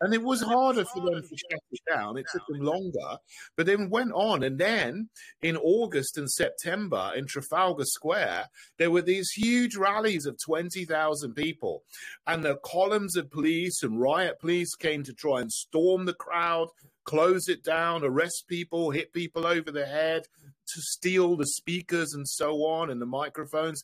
[0.00, 2.16] and it was harder for them to shut it down.
[2.16, 3.18] It took them longer,
[3.56, 4.42] but then went on.
[4.42, 5.08] And then
[5.42, 8.46] in August and September in Trafalgar Square,
[8.78, 11.82] there were these huge rallies of 20,000 people.
[12.26, 16.68] And the columns of police and riot police came to try and storm the crowd
[17.04, 20.22] close it down, arrest people, hit people over the head,
[20.66, 23.82] to steal the speakers and so on and the microphones.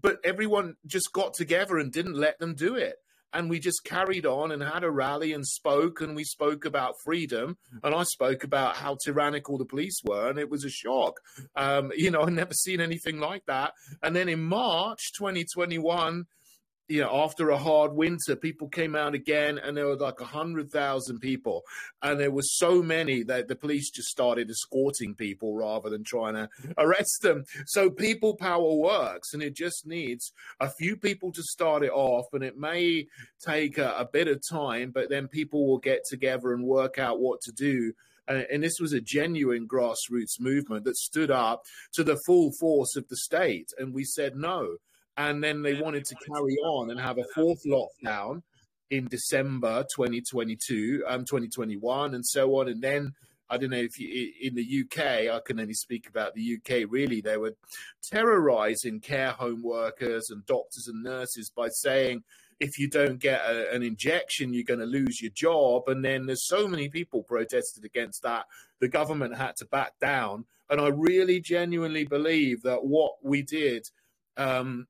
[0.00, 2.96] But everyone just got together and didn't let them do it.
[3.32, 6.94] And we just carried on and had a rally and spoke, and we spoke about
[7.04, 7.58] freedom.
[7.82, 11.20] And I spoke about how tyrannical the police were, and it was a shock.
[11.54, 13.72] Um, you know, I'd never seen anything like that.
[14.02, 16.24] And then in March 2021,
[16.88, 20.24] you know, after a hard winter, people came out again, and there were like a
[20.24, 21.62] hundred thousand people,
[22.02, 26.34] and there were so many that the police just started escorting people rather than trying
[26.34, 26.72] to mm-hmm.
[26.78, 27.44] arrest them.
[27.66, 32.26] So people power works, and it just needs a few people to start it off,
[32.32, 33.06] and it may
[33.44, 37.20] take a, a bit of time, but then people will get together and work out
[37.20, 37.92] what to do
[38.28, 41.62] and this was a genuine grassroots movement that stood up
[41.94, 43.70] to the full force of the state.
[43.78, 44.76] And we said no
[45.18, 48.40] and then they wanted to carry on and have a fourth lockdown
[48.90, 52.68] in December 2022, um, 2021, and so on.
[52.68, 53.12] And then
[53.50, 56.88] I don't know if you, in the UK, I can only speak about the UK.
[56.88, 57.56] Really, they were
[58.00, 62.22] terrorizing care home workers and doctors and nurses by saying
[62.60, 65.88] if you don't get a, an injection, you're going to lose your job.
[65.88, 68.46] And then there's so many people protested against that.
[68.78, 70.44] The government had to back down.
[70.70, 73.88] And I really genuinely believe that what we did
[74.36, 74.86] um,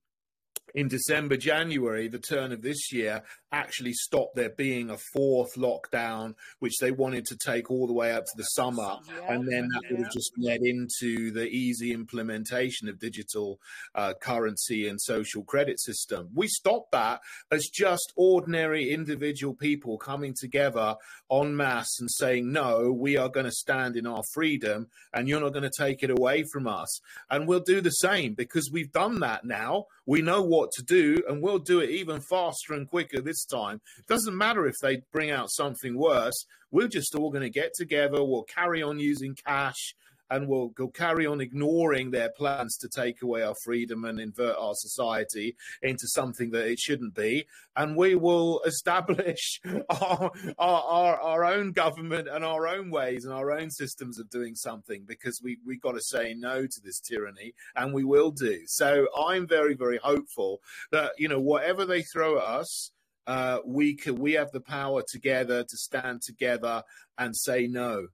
[0.74, 6.34] in December, January, the turn of this year, actually stop there being a fourth lockdown,
[6.58, 8.96] which they wanted to take all the way up to the summer.
[9.06, 9.90] Yeah, and then that yeah.
[9.90, 13.60] would have just led into the easy implementation of digital
[13.94, 16.28] uh, currency and social credit system.
[16.34, 20.96] We stopped that as just ordinary individual people coming together
[21.30, 25.40] en masse and saying, no, we are going to stand in our freedom and you're
[25.40, 27.00] not going to take it away from us.
[27.30, 29.86] And we'll do the same because we've done that now.
[30.06, 33.80] We know what to do and we'll do it even faster and quicker this time.
[33.98, 36.46] It doesn't matter if they bring out something worse.
[36.70, 38.24] We're just all going to get together.
[38.24, 39.94] We'll carry on using cash
[40.30, 44.56] and we'll, we'll carry on ignoring their plans to take away our freedom and invert
[44.58, 47.46] our society into something that it shouldn't be.
[47.76, 53.32] And we will establish our, our, our, our own government and our own ways and
[53.32, 57.00] our own systems of doing something because we, we've got to say no to this
[57.00, 58.60] tyranny and we will do.
[58.66, 60.60] So I'm very, very hopeful
[60.92, 62.90] that, you know, whatever they throw at us,
[63.28, 66.82] uh, we can, we have the power together to stand together
[67.18, 68.08] and say no.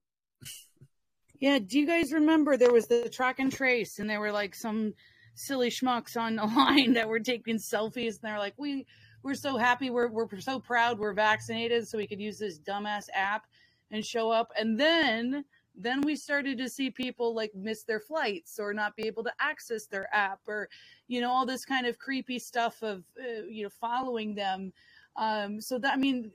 [1.38, 4.56] Yeah, do you guys remember there was the track and trace, and there were like
[4.56, 4.92] some
[5.36, 8.86] silly schmucks on the line that were taking selfies, and they're like, "We
[9.22, 13.08] we're so happy, we're we're so proud, we're vaccinated, so we could use this dumbass
[13.14, 13.46] app
[13.92, 15.44] and show up." And then
[15.76, 19.32] then we started to see people like miss their flights or not be able to
[19.40, 20.68] access their app or
[21.08, 24.72] you know all this kind of creepy stuff of uh, you know following them
[25.16, 26.32] um, so that I mean,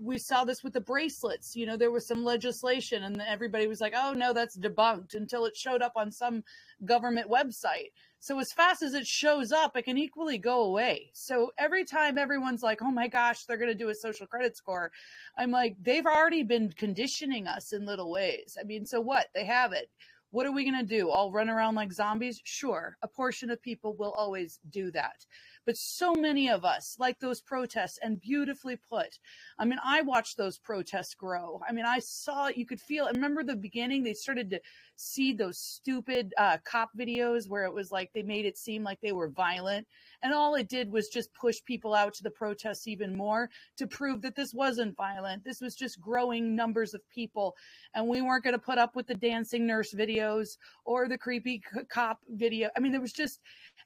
[0.00, 1.54] we saw this with the bracelets.
[1.54, 5.44] You know, there was some legislation, and everybody was like, "Oh no, that's debunked," until
[5.44, 6.42] it showed up on some
[6.84, 7.92] government website.
[8.18, 11.10] So as fast as it shows up, it can equally go away.
[11.12, 14.56] So every time everyone's like, "Oh my gosh, they're going to do a social credit
[14.56, 14.90] score,"
[15.38, 18.58] I'm like, they've already been conditioning us in little ways.
[18.60, 19.28] I mean, so what?
[19.34, 19.88] They have it.
[20.30, 21.08] What are we going to do?
[21.10, 22.40] All run around like zombies?
[22.42, 25.24] Sure, a portion of people will always do that
[25.66, 29.18] but so many of us like those protests and beautifully put.
[29.58, 31.60] I mean, I watched those protests grow.
[31.68, 33.10] I mean, I saw you could feel.
[33.12, 34.60] Remember the beginning; they started to
[34.94, 39.00] see those stupid uh, cop videos where it was like they made it seem like
[39.00, 39.86] they were violent,
[40.22, 43.86] and all it did was just push people out to the protests even more to
[43.86, 45.44] prove that this wasn't violent.
[45.44, 47.56] This was just growing numbers of people,
[47.94, 51.60] and we weren't going to put up with the dancing nurse videos or the creepy
[51.90, 52.70] cop video.
[52.76, 53.40] I mean, there was just,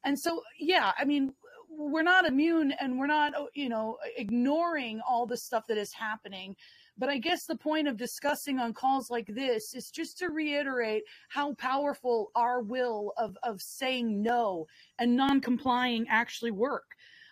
[0.05, 0.93] and so yeah.
[0.99, 1.33] I mean,
[1.71, 5.93] we're not immune and we're not, oh, you know, ignoring all the stuff that is
[5.93, 6.57] happening.
[6.99, 11.05] But I guess the point of discussing on calls like this is just to reiterate
[11.29, 14.66] how powerful our will of, of saying no
[14.99, 16.85] and non complying actually work.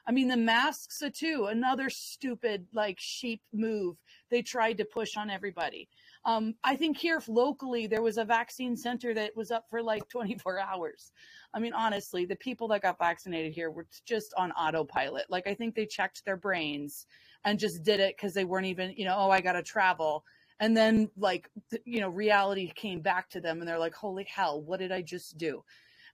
[0.07, 3.97] I mean, the masks are too, another stupid, like sheep move
[4.31, 5.89] they tried to push on everybody.
[6.25, 10.09] Um, I think here locally, there was a vaccine center that was up for like
[10.11, 11.13] 24 hours.
[11.55, 15.27] I mean, honestly, the people that got vaccinated here were just on autopilot.
[15.31, 17.07] Like, I think they checked their brains
[17.45, 20.25] and just did it because they weren't even, you know, oh, I got to travel.
[20.61, 21.49] And then, like,
[21.85, 25.03] you know, reality came back to them and they're like, holy hell, what did I
[25.03, 25.63] just do?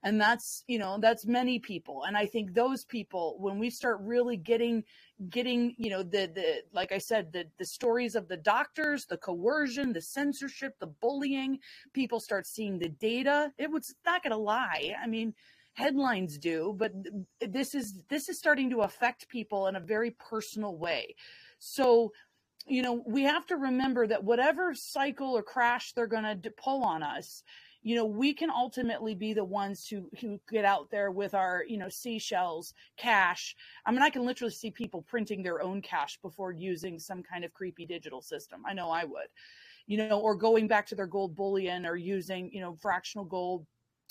[0.05, 2.03] And that's you know that's many people.
[2.03, 4.83] And i think those people when we start really getting
[5.29, 9.17] getting you know the the like i said the the stories of the doctors the
[9.17, 11.57] coercion the censorship the bullying
[11.93, 13.51] people start seeing the data.
[13.57, 14.93] It was not going to lie.
[15.01, 15.33] I mean
[15.73, 16.93] headlines do but
[17.41, 21.15] this is this is starting to affect people in a very personal way.
[21.59, 22.11] So
[22.67, 26.83] you know we have to remember that whatever cycle or crash they're going to pull
[26.83, 27.43] on us
[27.85, 31.63] you know, we can ultimately be the ones who, who get out there with our,
[31.67, 33.55] you know, seashells, cash.
[33.85, 37.45] I mean, I can literally see people printing their own cash before using some kind
[37.45, 38.63] of creepy digital system.
[38.65, 39.27] I know I would,
[39.85, 43.67] you know, or going back to their gold bullion or using, you know, fractional gold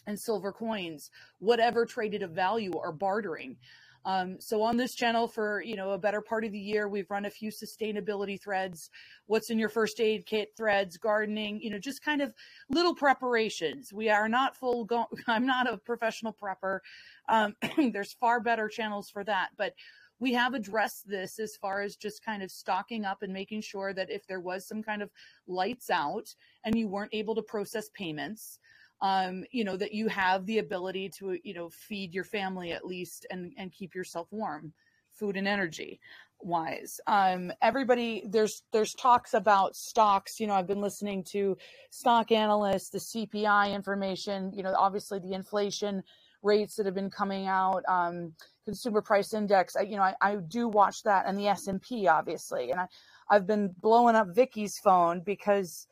[0.07, 1.11] and silver coins,
[1.41, 3.57] whatever traded of value or bartering.
[4.05, 7.11] Um, so on this channel for you know a better part of the year, we've
[7.11, 8.91] run a few sustainability threads,
[9.27, 12.35] what's in your first aid kit threads, gardening, you know, just kind of
[12.69, 13.93] little preparations.
[13.93, 14.85] We are not full.
[14.85, 16.81] Go- I'm not a professional prepper.
[17.29, 17.55] Um,
[17.93, 19.75] there's far better channels for that, but
[20.21, 23.93] we have addressed this as far as just kind of stocking up and making sure
[23.93, 25.11] that if there was some kind of
[25.47, 26.35] lights out
[26.65, 28.59] and you weren't able to process payments
[29.03, 32.87] um, you know, that you have the ability to, you know, feed your family at
[32.87, 34.73] least and, and keep yourself warm,
[35.13, 36.01] food and energy
[36.41, 37.01] wise.
[37.07, 40.39] Um, everybody, there's, there's talks about stocks.
[40.39, 41.57] You know, I've been listening to
[41.91, 46.03] stock analysts, the CPI information, you know, obviously the inflation
[46.43, 48.33] rates that have been coming out, um,
[48.65, 49.77] consumer price index.
[49.77, 52.71] I, you know, I, I do watch that and the S&P obviously.
[52.71, 52.87] And I,
[53.31, 55.87] I've been blowing up Vicki's phone because,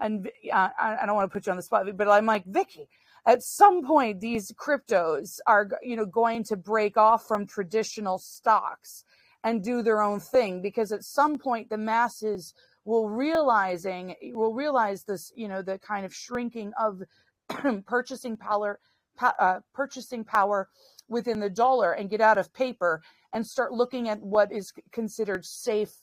[0.00, 2.88] and uh, I don't want to put you on the spot, but I'm like, Vicki,
[3.26, 9.04] at some point, these cryptos are, you know, going to break off from traditional stocks
[9.42, 10.62] and do their own thing.
[10.62, 16.06] Because at some point the masses will realizing will realize this, you know, the kind
[16.06, 17.02] of shrinking of
[17.86, 18.78] purchasing power,
[19.20, 20.68] uh, purchasing power
[21.08, 25.44] within the dollar and get out of paper and start looking at what is considered
[25.44, 26.02] safe,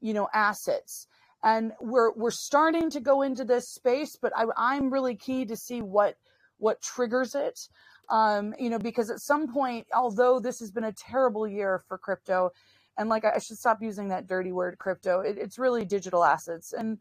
[0.00, 1.06] you know, assets
[1.42, 5.56] and we're we're starting to go into this space but I, am really key to
[5.56, 6.16] see what
[6.58, 7.68] what triggers it.
[8.08, 11.98] Um, you know because at some point although this has been a terrible year for
[11.98, 12.50] crypto
[12.98, 16.72] and like i should stop using that dirty word crypto it, it's really digital assets.
[16.72, 16.98] And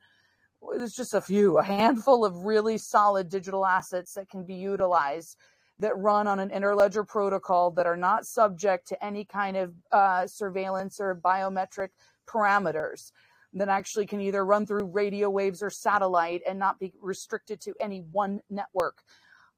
[0.77, 5.37] there's just a few a handful of really solid digital assets that can be utilized
[5.79, 10.27] that run on an interledger protocol that are not subject to any kind of uh,
[10.27, 11.89] surveillance or biometric
[12.27, 13.11] parameters
[13.53, 17.73] that actually can either run through radio waves or satellite and not be restricted to
[17.79, 19.03] any one network.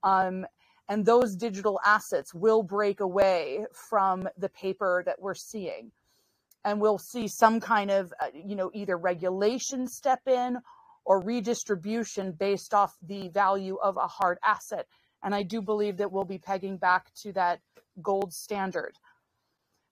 [0.03, 0.45] Um,
[0.89, 5.91] and those digital assets will break away from the paper that we're seeing.
[6.65, 10.57] And we'll see some kind of, uh, you know, either regulation step in
[11.05, 14.87] or redistribution based off the value of a hard asset.
[15.23, 17.59] And I do believe that we'll be pegging back to that
[18.01, 18.97] gold standard.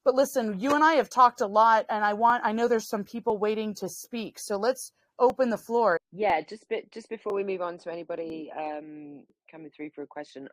[0.04, 2.88] But listen, you and I have talked a lot, and I want I know there's
[2.88, 5.98] some people waiting to speak, so let's open the floor.
[6.12, 10.08] Yeah, just bit just before we move on to anybody um, coming through for a
[10.08, 10.48] question,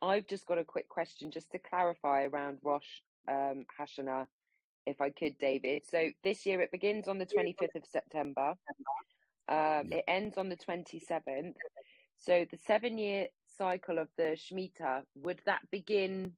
[0.00, 4.26] I've just got a quick question just to clarify around Rosh um, Hashanah,
[4.86, 5.82] if I could, David.
[5.90, 8.54] So this year it begins on the 25th of September.
[9.48, 11.54] Um, it ends on the 27th.
[12.18, 13.26] So the seven year
[13.58, 16.32] cycle of the Shemitah, would that begin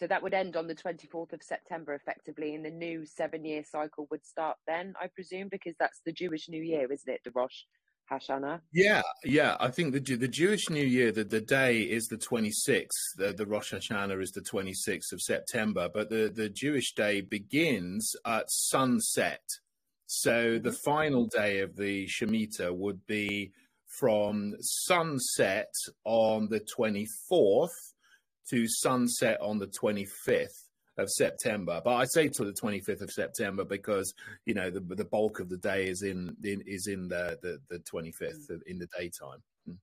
[0.00, 3.62] so that would end on the 24th of September, effectively, and the new seven year
[3.62, 7.30] cycle would start then, I presume, because that's the Jewish New Year, isn't it, the
[7.34, 7.64] Rosh
[8.10, 8.60] Hashanah?
[8.72, 9.58] Yeah, yeah.
[9.60, 12.86] I think the the Jewish New Year, the, the day is the 26th.
[13.18, 18.16] The, the Rosh Hashanah is the 26th of September, but the, the Jewish day begins
[18.24, 19.42] at sunset.
[20.06, 20.62] So mm-hmm.
[20.62, 23.52] the final day of the Shemitah would be
[23.86, 25.74] from sunset
[26.04, 27.89] on the 24th
[28.50, 31.80] to sunset on the 25th of September.
[31.84, 34.12] But I say to the 25th of September because
[34.46, 37.58] you know the the bulk of the day is in, in is in the, the
[37.68, 39.42] the 25th in the daytime.
[39.66, 39.74] Hmm.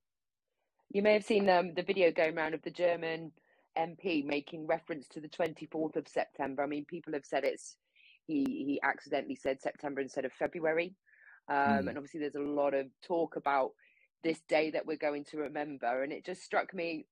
[0.89, 3.31] You may have seen um, the video going around of the German
[3.77, 6.63] MP making reference to the 24th of September.
[6.63, 7.77] I mean, people have said it's
[8.25, 10.95] he he accidentally said September instead of February.
[11.49, 11.89] Um, Mm.
[11.89, 13.71] And obviously, there's a lot of talk about
[14.23, 16.03] this day that we're going to remember.
[16.03, 17.05] And it just struck me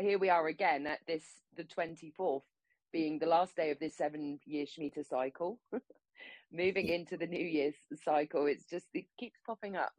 [0.00, 1.24] here we are again at this,
[1.56, 2.42] the 24th,
[2.92, 5.58] being the last day of this seven year Shemitah cycle.
[6.52, 9.92] Moving into the New Year's cycle, it's just, it keeps popping up.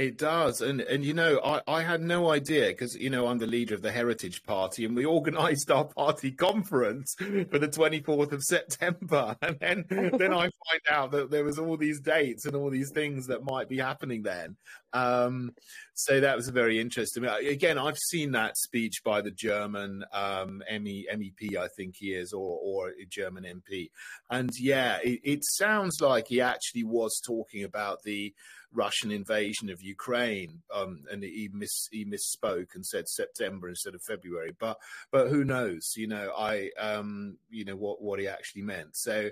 [0.00, 3.36] It does, and and you know, I, I had no idea because you know I'm
[3.36, 8.32] the leader of the Heritage Party, and we organised our party conference for the 24th
[8.32, 12.56] of September, and then then I find out that there was all these dates and
[12.56, 14.56] all these things that might be happening then.
[14.94, 15.52] Um,
[15.92, 17.26] so that was very interesting.
[17.26, 22.32] Again, I've seen that speech by the German um, ME, MEP, I think he is,
[22.32, 23.90] or or German MP,
[24.30, 28.32] and yeah, it, it sounds like he actually was talking about the
[28.72, 34.02] Russian invasion of Ukraine, um, and he miss he misspoke and said September instead of
[34.02, 34.54] February.
[34.58, 34.78] But
[35.10, 35.94] but who knows?
[35.96, 38.96] You know, I um, you know what what he actually meant.
[38.96, 39.30] So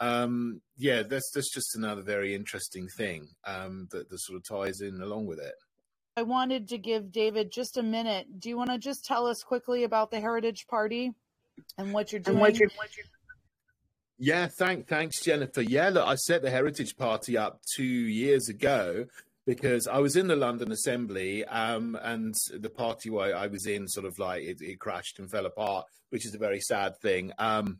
[0.00, 4.80] um, yeah, that's that's just another very interesting thing um, that that sort of ties
[4.80, 5.54] in along with it.
[6.16, 8.40] I wanted to give David just a minute.
[8.40, 11.12] Do you want to just tell us quickly about the Heritage Party
[11.76, 12.36] and what you're doing?
[12.36, 13.06] And what you're, what you're...
[14.18, 15.62] Yeah, thank, thanks, Jennifer.
[15.62, 19.06] Yeah, look, I set the Heritage Party up two years ago
[19.46, 24.06] because I was in the London Assembly um, and the party I was in sort
[24.06, 27.32] of like it, it crashed and fell apart, which is a very sad thing.
[27.38, 27.78] Um,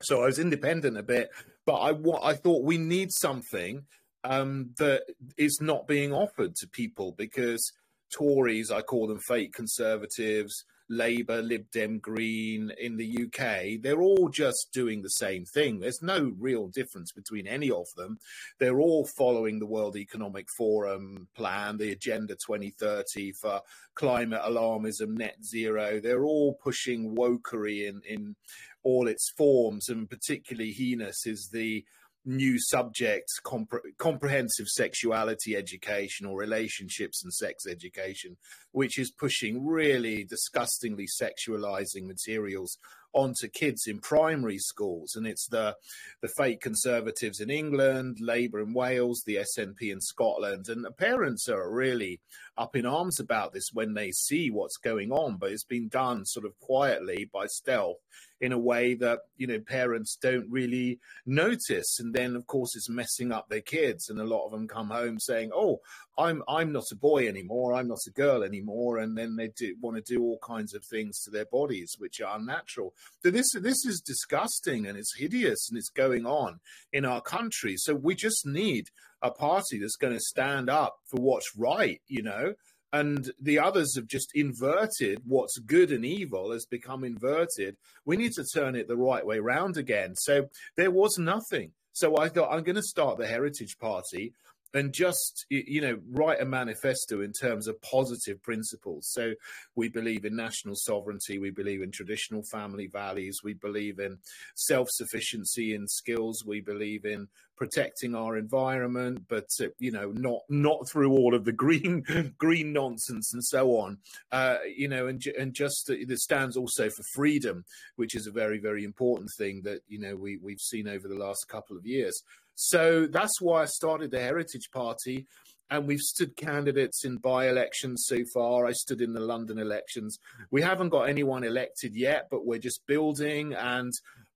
[0.00, 1.28] so I was independent a bit,
[1.66, 3.84] but I, I thought we need something
[4.24, 5.02] um, that
[5.36, 7.72] is not being offered to people because
[8.10, 14.28] Tories, I call them fake conservatives, Labour, Lib Dem, Green in the UK, they're all
[14.28, 15.80] just doing the same thing.
[15.80, 18.18] There's no real difference between any of them.
[18.58, 23.60] They're all following the World Economic Forum plan, the Agenda 2030 for
[23.94, 26.00] climate alarmism, net zero.
[26.00, 28.36] They're all pushing wokery in, in
[28.82, 31.84] all its forms, and particularly heinous is the
[32.28, 38.36] new subjects, compre- comprehensive sexuality education or relationships and sex education,
[38.72, 42.78] which is pushing really disgustingly sexualizing materials
[43.12, 45.14] onto kids in primary schools.
[45.16, 45.76] And it's the,
[46.20, 50.68] the fake conservatives in England, Labour in Wales, the SNP in Scotland.
[50.68, 52.20] And the parents are really
[52.56, 56.24] up in arms about this when they see what's going on, but it's been done
[56.24, 57.98] sort of quietly by stealth
[58.40, 62.88] in a way that you know parents don't really notice and then of course it's
[62.88, 65.80] messing up their kids and a lot of them come home saying oh
[66.16, 69.74] i'm i'm not a boy anymore i'm not a girl anymore and then they do
[69.80, 73.52] want to do all kinds of things to their bodies which are unnatural so this
[73.54, 76.60] this is disgusting and it's hideous and it's going on
[76.92, 78.86] in our country so we just need
[79.22, 82.54] a party that's going to stand up for what's right you know
[82.92, 87.76] and the others have just inverted what's good and evil has become inverted.
[88.04, 90.14] We need to turn it the right way round again.
[90.16, 91.72] So there was nothing.
[91.92, 94.32] So I thought I'm going to start the Heritage Party
[94.74, 99.08] and just you know write a manifesto in terms of positive principles.
[99.12, 99.34] So
[99.74, 104.18] we believe in national sovereignty we believe in traditional family values we believe in
[104.54, 110.88] self-sufficiency in skills we believe in protecting our environment but uh, you know not not
[110.88, 112.02] through all of the green
[112.38, 113.98] green nonsense and so on.
[114.30, 117.64] Uh, you know and and just uh, it stands also for freedom
[117.96, 121.14] which is a very very important thing that you know we we've seen over the
[121.14, 122.22] last couple of years
[122.60, 125.28] so that's why I started the Heritage Party.
[125.70, 128.66] And we've stood candidates in by elections so far.
[128.66, 130.18] I stood in the London elections.
[130.50, 133.52] We haven't got anyone elected yet, but we're just building.
[133.54, 133.92] And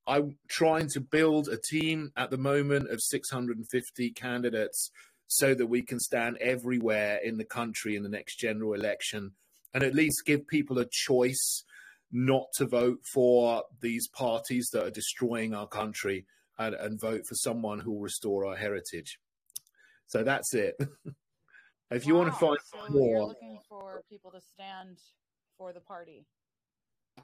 [0.07, 4.93] I'm trying to build a team at the moment of 650 candidates
[5.27, 9.33] so that we can stand everywhere in the country in the next general election
[9.75, 11.65] and at least give people a choice
[12.13, 16.25] not to vote for these parties that are destroying our country
[16.59, 19.19] and, and vote for someone who will restore our heritage.
[20.07, 20.75] So that's it.
[21.91, 22.21] if you wow.
[22.21, 24.99] want to find so more, looking for people to stand
[25.57, 26.27] for the party.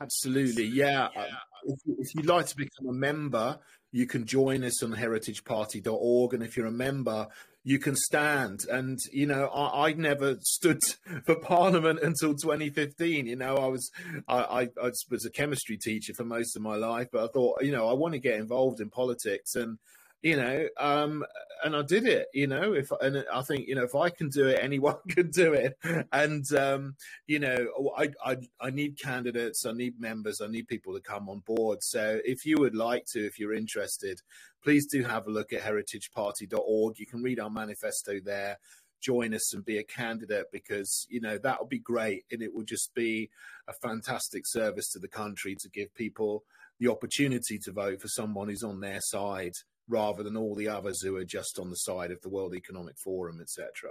[0.00, 1.08] Absolutely, yeah.
[1.14, 1.26] yeah.
[1.64, 3.58] If, if, you'd like to become a member,
[3.90, 6.34] you can join us on heritageparty.org.
[6.34, 7.26] And if you're a member,
[7.64, 8.60] you can stand.
[8.70, 10.80] And, you know, I, I never stood
[11.26, 13.26] for Parliament until 2015.
[13.26, 13.90] You know, I was,
[14.28, 17.62] I, I, I was a chemistry teacher for most of my life, but I thought,
[17.62, 19.54] you know, I want to get involved in politics.
[19.54, 19.78] And,
[20.22, 21.24] you know, um,
[21.64, 24.28] and I did it, you know, if, and I think, you know, if I can
[24.28, 25.78] do it, anyone can do it.
[26.12, 26.96] And, um,
[27.26, 31.28] you know, I, I, I need candidates, I need members, I need people to come
[31.28, 31.82] on board.
[31.82, 34.20] So if you would like to, if you're interested,
[34.62, 36.98] please do have a look at heritageparty.org.
[36.98, 38.58] You can read our manifesto there
[39.00, 42.52] join us and be a candidate because you know that would be great and it
[42.52, 43.30] would just be
[43.68, 46.42] a fantastic service to the country to give people
[46.80, 49.54] the opportunity to vote for someone who's on their side
[49.88, 52.96] rather than all the others who are just on the side of the World Economic
[52.98, 53.90] Forum, etc.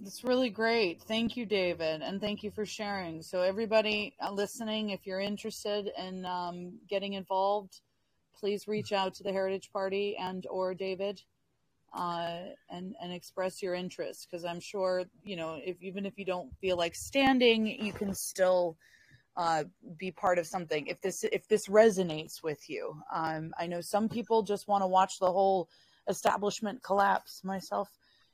[0.00, 1.02] That's really great.
[1.02, 3.20] Thank you, David, and thank you for sharing.
[3.20, 7.80] So, everybody uh, listening, if you're interested in um, getting involved,
[8.38, 11.20] please reach out to the Heritage Party and or David,
[11.96, 12.40] uh,
[12.70, 14.28] and and express your interest.
[14.30, 18.14] Because I'm sure you know, if even if you don't feel like standing, you can
[18.14, 18.76] still
[19.38, 19.64] uh,
[19.96, 20.86] be part of something.
[20.86, 24.86] If this if this resonates with you, um, I know some people just want to
[24.86, 25.70] watch the whole
[26.08, 27.42] establishment collapse.
[27.44, 27.88] Myself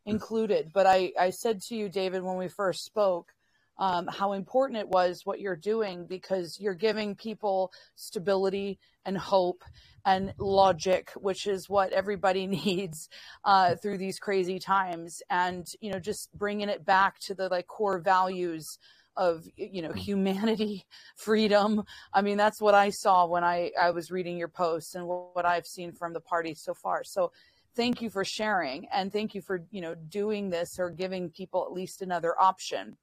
[0.07, 0.70] included.
[0.72, 3.32] But I, I said to you, David, when we first spoke,
[3.78, 9.64] um, how important it was what you're doing because you're giving people stability and hope
[10.07, 13.09] and logic, which is what everybody needs
[13.44, 15.22] uh, through these crazy times.
[15.28, 18.78] And, you know, just bringing it back to the like core values
[19.16, 20.84] of you know humanity
[21.16, 21.82] freedom.
[22.12, 25.44] I mean that's what i saw when i i was reading your posts and what
[25.44, 27.04] i've seen from the party so far.
[27.04, 27.32] So
[27.76, 31.64] thank you for sharing and thank you for you know doing this or giving people
[31.64, 32.96] at least another option.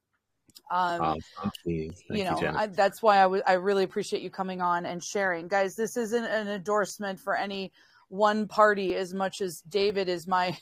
[0.69, 0.99] Um,
[1.41, 1.91] thank you.
[2.09, 5.47] You know I, that's why I, w- I really appreciate you coming on and sharing.
[5.47, 7.71] Guys this isn't an endorsement for any
[8.09, 10.55] one party as much as david is my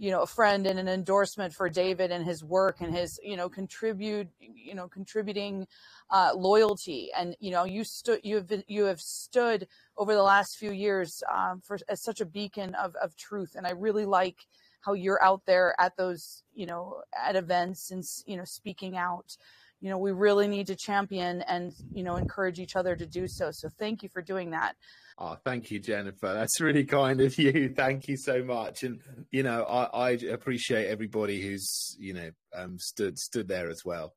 [0.00, 3.36] you know a friend and an endorsement for david and his work and his you
[3.36, 5.66] know contribute you know contributing
[6.10, 7.10] uh, loyalty.
[7.16, 10.72] And you know you stood you have been, you have stood over the last few
[10.72, 13.54] years um, for as such a beacon of, of truth.
[13.56, 14.46] And i really like
[14.80, 19.36] how you're out there at those you know at events and you know speaking out
[19.80, 23.26] you know we really need to champion and you know encourage each other to do
[23.26, 24.76] so so thank you for doing that
[25.22, 26.32] Oh, thank you, Jennifer.
[26.32, 27.68] That's really kind of you.
[27.76, 28.84] Thank you so much.
[28.84, 33.84] And you know, I, I appreciate everybody who's you know um, stood stood there as
[33.84, 34.14] well.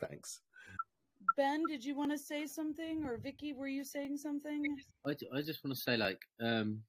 [0.00, 0.40] Thanks.
[1.36, 4.62] Ben, did you want to say something, or Vicki, were you saying something?
[5.06, 6.80] I, I just want to say, like, um,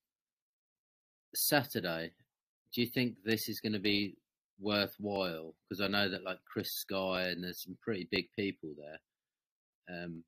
[1.36, 2.12] Saturday.
[2.74, 4.16] Do you think this is going to be
[4.60, 5.54] worthwhile?
[5.68, 10.24] Because I know that, like, Chris Sky and there's some pretty big people there, um,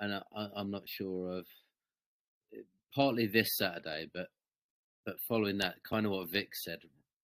[0.00, 1.46] and I, I'm not sure of
[2.94, 4.28] partly this Saturday, but
[5.04, 6.78] but following that, kind of what Vic said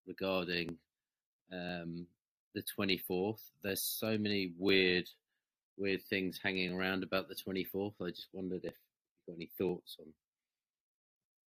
[0.07, 0.77] regarding
[1.51, 2.07] um,
[2.55, 3.41] the 24th.
[3.63, 5.09] There's so many weird
[5.79, 7.95] weird things hanging around about the 24th.
[8.03, 10.07] I just wondered if you've got any thoughts on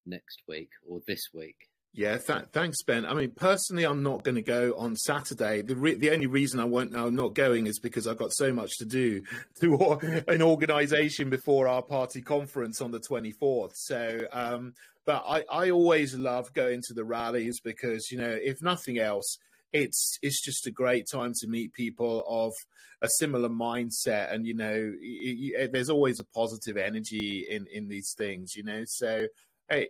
[0.05, 1.70] next week or this week.
[1.93, 3.05] Yeah, th- thanks, Ben.
[3.05, 5.61] I mean, personally, I'm not going to go on Saturday.
[5.61, 8.53] The re- the only reason I won't, I'm not going is because I've got so
[8.53, 9.23] much to do
[9.61, 13.71] to an organisation before our party conference on the 24th.
[13.75, 14.73] So, um,
[15.05, 19.37] but I, I always love going to the rallies because you know, if nothing else,
[19.73, 22.53] it's it's just a great time to meet people of
[23.01, 28.13] a similar mindset, and you know, y- there's always a positive energy in in these
[28.17, 28.55] things.
[28.55, 29.27] You know, so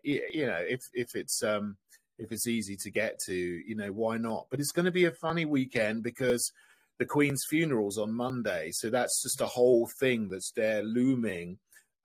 [0.03, 1.77] you know, if if it's um
[2.18, 4.47] if it's easy to get to, you know, why not?
[4.49, 6.51] But it's going to be a funny weekend because
[6.99, 11.57] the Queen's funeral's on Monday, so that's just a whole thing that's there looming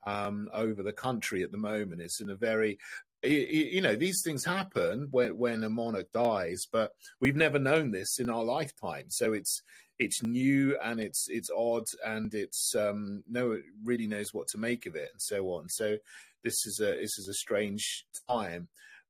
[0.07, 2.01] um, over the country at the moment.
[2.01, 2.79] It's in a very
[3.23, 8.19] you know these things happen when when a monarch dies but we've never known this
[8.19, 9.63] in our lifetime so it's
[9.99, 14.59] it's new and it's it's odd and it's um no one really knows what to
[14.59, 15.97] make of it and so on so
[16.45, 18.69] this is a this is a strange time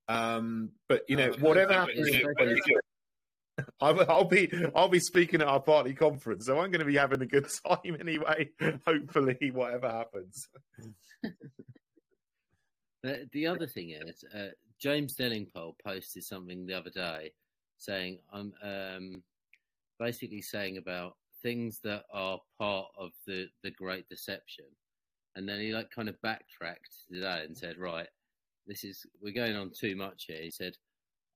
[0.09, 2.11] um, but you know, whatever happens,
[3.81, 6.97] I'll, I'll be I'll be speaking at our party conference, so I'm going to be
[6.97, 8.51] having a good time anyway.
[8.87, 10.49] Hopefully, whatever happens.
[13.03, 14.49] the, the other thing is, uh,
[14.81, 17.33] James Delingpole posted something the other day
[17.79, 19.23] saying, "I'm um,
[19.99, 24.67] basically saying about things that are part of the the Great Deception,"
[25.35, 28.09] and then he like kind of backtracked to that and said, "Right,
[28.67, 30.43] this is we're going on too much here.
[30.43, 30.75] He said,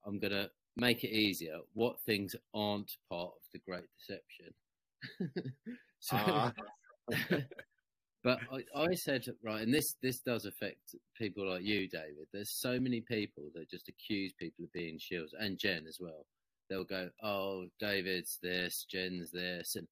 [0.06, 1.58] I'm going to make it easier.
[1.74, 5.52] What things aren't part of the Great Deception?
[6.00, 6.50] so, uh.
[8.24, 12.26] but I, I, said right, and this this does affect people like you, David.
[12.32, 16.26] There's so many people that just accuse people of being shields, and Jen as well.
[16.68, 19.88] They'll go, "Oh, David's this, Jen's this," and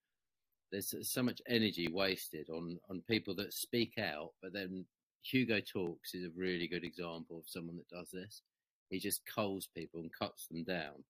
[0.70, 4.84] there's so much energy wasted on on people that speak out, but then
[5.31, 8.43] Hugo Talks is a really good example of someone that does this.
[8.91, 11.05] He just culls people and cuts them down.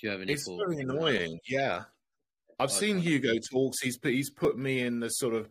[0.00, 0.32] Do you have any?
[0.32, 1.38] It's very annoying.
[1.48, 1.84] Yeah,
[2.58, 3.80] I've seen Hugo Talks.
[3.82, 5.48] He's put, he's put me in the sort of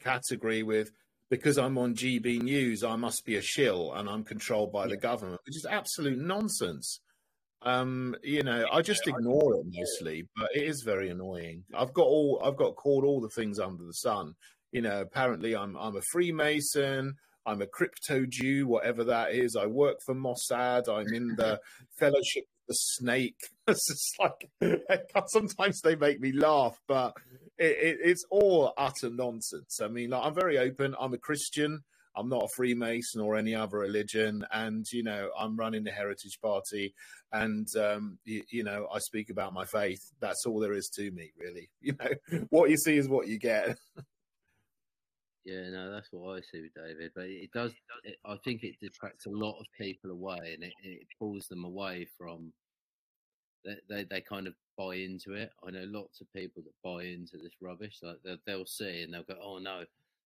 [0.00, 0.90] category with
[1.30, 4.90] because I'm on GB News, I must be a shill and I'm controlled by yeah.
[4.90, 7.00] the government, which is absolute nonsense.
[7.62, 11.64] Um, you know, I just ignore it mostly, but it is very annoying.
[11.74, 14.34] I've got all I've got called all the things under the sun
[14.72, 17.14] you know, apparently I'm I'm a Freemason.
[17.44, 19.56] I'm a crypto Jew, whatever that is.
[19.56, 20.88] I work for Mossad.
[20.88, 21.60] I'm in the
[21.98, 23.36] Fellowship of the Snake.
[23.68, 27.14] It's just like sometimes they make me laugh, but
[27.58, 29.78] it, it, it's all utter nonsense.
[29.80, 30.96] I mean, like, I'm very open.
[30.98, 31.84] I'm a Christian.
[32.16, 36.40] I'm not a Freemason or any other religion, and you know I'm running the Heritage
[36.42, 36.92] Party,
[37.32, 40.00] and um, you, you, know I speak about my faith.
[40.20, 41.70] That's all there is to me, really.
[41.80, 43.76] You know what you see is what you get.
[45.44, 47.72] Yeah, no, that's what I see with David, but it does.
[48.04, 51.64] It, I think it detracts a lot of people away, and it, it pulls them
[51.64, 52.52] away from.
[53.64, 55.52] They, they, they kind of buy into it.
[55.64, 57.98] I know lots of people that buy into this rubbish.
[58.02, 59.84] Like they'll, they'll see and they'll go, "Oh no,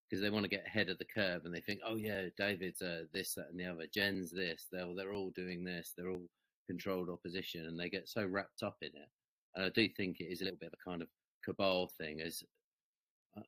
[0.08, 2.82] because they want to get ahead of the curve and they think, oh yeah, David's
[2.82, 3.86] uh, this, that, and the other.
[3.92, 4.66] Jen's this.
[4.70, 5.92] They're they're all doing this.
[5.96, 6.28] They're all
[6.66, 9.08] controlled opposition, and they get so wrapped up in it.
[9.54, 11.08] And I do think it is a little bit of a kind of
[11.44, 12.42] cabal thing, as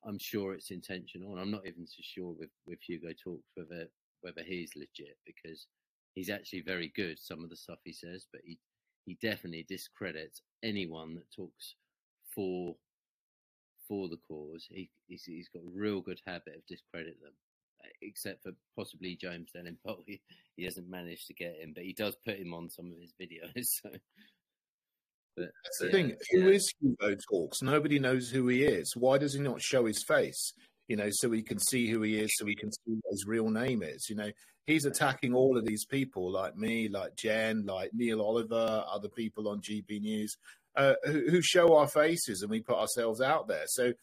[0.05, 3.87] I'm sure it's intentional, and I'm not even so sure with with Hugo talks whether
[4.21, 5.67] whether he's legit because
[6.15, 7.19] he's actually very good.
[7.19, 8.59] Some of the stuff he says, but he
[9.05, 11.75] he definitely discredits anyone that talks
[12.35, 12.75] for
[13.87, 14.67] for the cause.
[14.69, 17.33] He, he's, he's got a real good habit of discredit them,
[17.83, 20.03] uh, except for possibly James Delingpole.
[20.05, 20.21] He,
[20.55, 23.13] he hasn't managed to get him, but he does put him on some of his
[23.19, 23.81] videos.
[23.81, 23.89] So.
[25.37, 26.15] That's the yeah, thing.
[26.31, 26.55] Who yeah.
[26.55, 27.61] is Hugo Talks?
[27.61, 28.95] Nobody knows who he is.
[28.95, 30.53] Why does he not show his face?
[30.87, 33.25] You know, so we can see who he is, so we can see what his
[33.27, 34.07] real name is.
[34.09, 34.31] You know,
[34.65, 39.47] he's attacking all of these people, like me, like Jen, like Neil Oliver, other people
[39.47, 40.35] on GB News
[40.75, 43.65] uh, who, who, show our faces and we put ourselves out there.
[43.67, 43.93] So,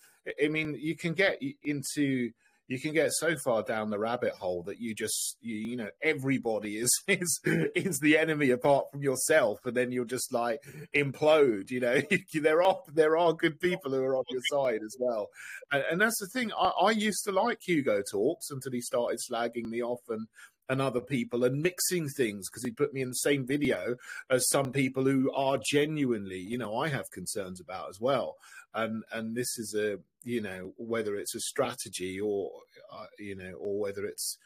[0.43, 2.31] I mean, you can get into
[2.69, 5.89] you can get so far down the rabbit hole that you just you, you, know
[6.03, 10.61] everybody is is is the enemy apart from yourself and then you'll just like
[10.95, 12.01] implode you know
[12.35, 15.29] there are there are good people who are on your side as well
[15.73, 19.19] and, and that's the thing I, I used to like hugo talks until he started
[19.31, 20.27] slagging me off and
[20.69, 23.97] and other people and mixing things because he put me in the same video
[24.31, 28.35] as some people who are genuinely, you know, I have concerns about as well.
[28.75, 32.51] And and this is a, you know, whether it's a strategy or,
[32.93, 34.37] uh, you know, or whether it's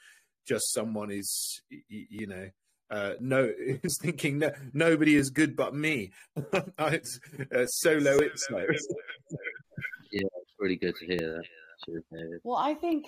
[0.46, 2.50] just someone is, you know,
[2.90, 3.50] uh, no,
[3.82, 6.12] is thinking no, nobody is good but me.
[6.78, 7.18] it's
[7.54, 8.58] uh, solo ipso.
[10.12, 11.44] yeah, it's really good to hear that.
[12.44, 13.06] Well, I think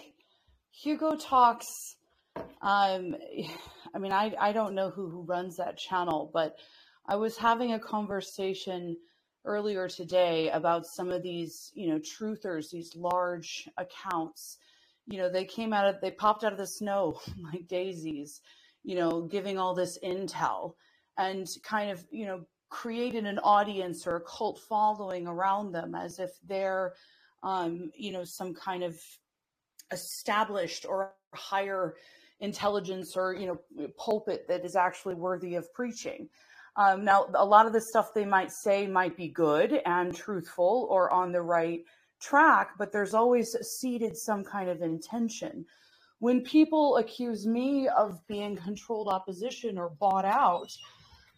[0.70, 1.96] Hugo talks
[2.62, 3.14] um,
[3.94, 6.56] I mean, I, I don't know who, who runs that channel, but
[7.06, 8.96] I was having a conversation
[9.44, 14.58] earlier today about some of these, you know, truthers, these large accounts.
[15.06, 17.20] You know, they came out of, they popped out of the snow
[17.52, 18.40] like daisies,
[18.82, 20.74] you know, giving all this intel
[21.18, 26.18] and kind of, you know, created an audience or a cult following around them as
[26.18, 26.94] if they're,
[27.42, 28.98] um, you know, some kind of
[29.92, 31.94] established or higher
[32.40, 36.28] intelligence or you know pulpit that is actually worthy of preaching.
[36.76, 40.86] Um, now, a lot of the stuff they might say might be good and truthful
[40.90, 41.80] or on the right
[42.20, 45.66] track, but there's always seeded some kind of intention.
[46.20, 50.72] When people accuse me of being controlled opposition or bought out,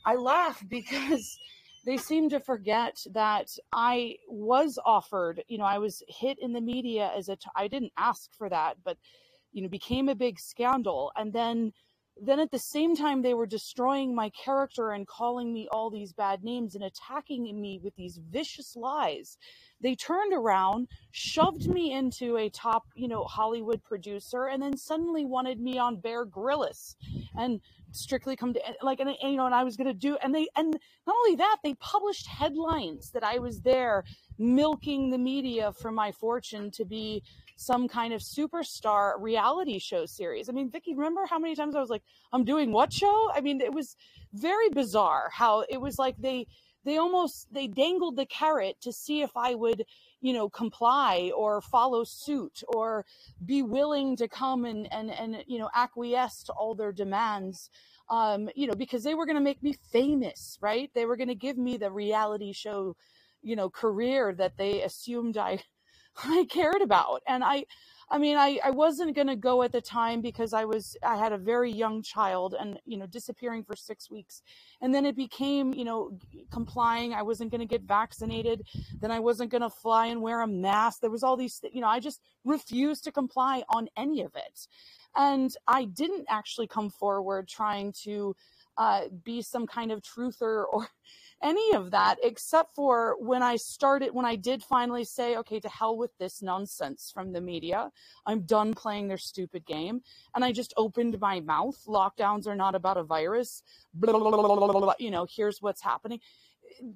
[0.06, 1.36] I laugh because
[1.84, 6.60] they seem to forget that I was offered, you know, I was hit in the
[6.60, 8.96] media as a, t- I didn't ask for that, but
[9.54, 11.72] you know became a big scandal and then
[12.20, 16.12] then at the same time they were destroying my character and calling me all these
[16.12, 19.36] bad names and attacking me with these vicious lies.
[19.80, 25.24] They turned around shoved me into a top you know hollywood producer and then suddenly
[25.24, 26.96] wanted me on bear grylls.
[27.36, 27.60] And
[27.94, 30.16] strictly come to eh, like and, and you know and i was going to do
[30.22, 30.76] and they and
[31.06, 34.04] not only that they published headlines that i was there
[34.38, 37.22] milking the media for my fortune to be
[37.56, 40.48] some kind of superstar reality show series.
[40.48, 43.30] I mean, Vicki, remember how many times I was like, I'm doing what show?
[43.34, 43.96] I mean, it was
[44.32, 46.46] very bizarre how it was like they
[46.84, 49.84] they almost they dangled the carrot to see if I would,
[50.24, 53.04] you know, comply or follow suit or
[53.44, 57.70] be willing to come and and and you know acquiesce to all their demands
[58.10, 60.90] um, you know, because they were going to make me famous, right?
[60.94, 62.96] They were going to give me the reality show,
[63.42, 65.62] you know, career that they assumed I
[66.24, 67.22] I cared about.
[67.28, 67.66] And I,
[68.10, 71.16] I mean, I, I wasn't going to go at the time because I was, I
[71.16, 74.42] had a very young child and, you know, disappearing for six weeks.
[74.80, 76.18] And then it became, you know,
[76.50, 77.14] complying.
[77.14, 78.66] I wasn't going to get vaccinated.
[79.00, 81.00] Then I wasn't going to fly and wear a mask.
[81.00, 84.66] There was all these, you know, I just refused to comply on any of it.
[85.16, 88.36] And I didn't actually come forward trying to
[88.76, 90.88] uh, be some kind of truther or
[91.44, 95.68] any of that, except for when I started, when I did finally say, okay, to
[95.68, 97.90] hell with this nonsense from the media.
[98.26, 100.00] I'm done playing their stupid game.
[100.34, 101.76] And I just opened my mouth.
[101.86, 103.62] Lockdowns are not about a virus.
[103.92, 106.20] Blah, blah, blah, you know, here's what's happening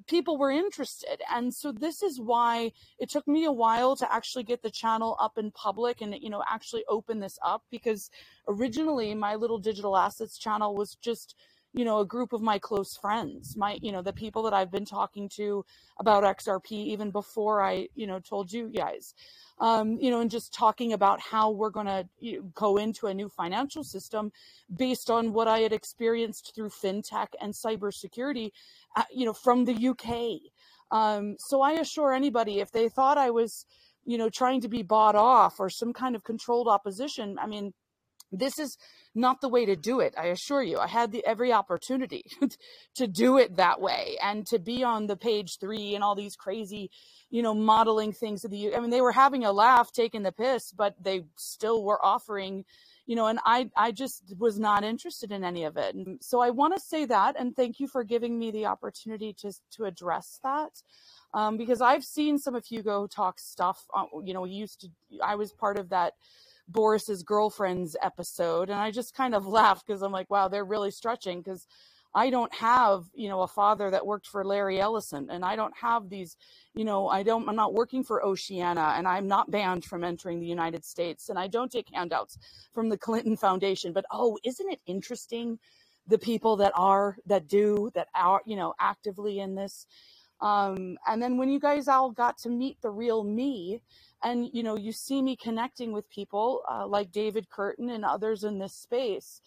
[0.09, 1.20] people were interested.
[1.32, 5.16] And so this is why it took me a while to actually get the channel
[5.20, 8.11] up in public and, you know, actually open this up because
[8.49, 11.34] originally my little digital assets channel was just
[11.75, 14.71] you know, a group of my close friends, my, you know, the people that I've
[14.71, 15.64] been talking to
[15.99, 19.14] about XRP even before I, you know, told you guys,
[19.61, 23.07] um, you know, and just talking about how we're going to you know, go into
[23.07, 24.33] a new financial system
[24.75, 28.53] based on what I had experienced through fintech and cybersecurity,
[28.97, 30.51] uh, you know, from the UK.
[30.91, 33.66] Um, so I assure anybody if they thought I was,
[34.07, 37.75] you know, trying to be bought off or some kind of controlled opposition, I mean,
[38.33, 38.76] this is
[39.14, 40.14] not the way to do it.
[40.16, 42.24] I assure you, I had the every opportunity
[42.97, 46.37] to do it that way and to be on the page three and all these
[46.37, 46.91] crazy,
[47.31, 48.74] you know, modeling things of the.
[48.74, 52.64] I mean, they were having a laugh, taking the piss, but they still were offering,
[53.07, 55.95] you know, and I I just was not interested in any of it.
[55.95, 59.35] And so I want to say that, and thank you for giving me the opportunity
[59.41, 60.83] to to address that.
[61.35, 63.85] Um, because I've seen some of Hugo talk stuff.
[63.95, 64.89] Uh, you know, he used to.
[65.22, 66.14] I was part of that
[66.69, 70.91] Boris's girlfriend's episode, and I just kind of laughed because I'm like, wow, they're really
[70.91, 71.66] stretching because
[72.14, 75.77] I don't have, you know, a father that worked for Larry Ellison, and I don't
[75.77, 76.37] have these,
[76.75, 80.41] you know, I don't, I'm not working for Oceana, and I'm not banned from entering
[80.41, 82.39] the United States, and I don't take handouts
[82.73, 83.93] from the Clinton Foundation.
[83.93, 85.59] But oh, isn't it interesting?
[86.07, 89.87] The people that are, that do, that are, you know, actively in this.
[90.41, 93.80] Um, and then when you guys all got to meet the real me,
[94.22, 98.45] and you know you see me connecting with people uh, like david Kurten and others
[98.45, 99.41] in this space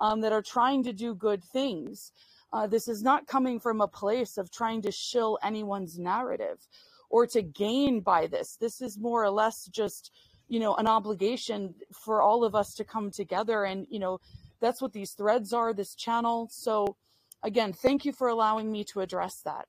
[0.00, 2.12] um, that are trying to do good things
[2.52, 6.66] uh, this is not coming from a place of trying to shill anyone's narrative
[7.10, 8.56] or to gain by this.
[8.56, 10.10] This is more or less just
[10.48, 14.18] you know an obligation for all of us to come together and you know
[14.60, 16.48] that's what these threads are this channel.
[16.50, 16.96] So
[17.42, 19.66] again thank you for allowing me to address that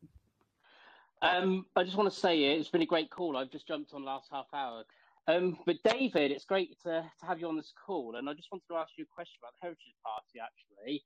[1.21, 3.37] um, I just want to say it's been a great call.
[3.37, 4.83] I've just jumped on last half hour.
[5.27, 8.15] Um, but David, it's great to, to have you on this call.
[8.15, 11.03] And I just wanted to ask you a question about the Heritage Party, actually.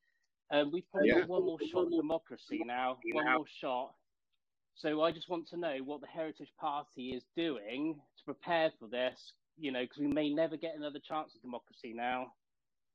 [0.51, 1.21] Um, we've probably yeah.
[1.21, 3.93] got one more shot at democracy now, one more shot.
[4.75, 8.87] So I just want to know what the Heritage Party is doing to prepare for
[8.87, 12.27] this, you know, because we may never get another chance at democracy now.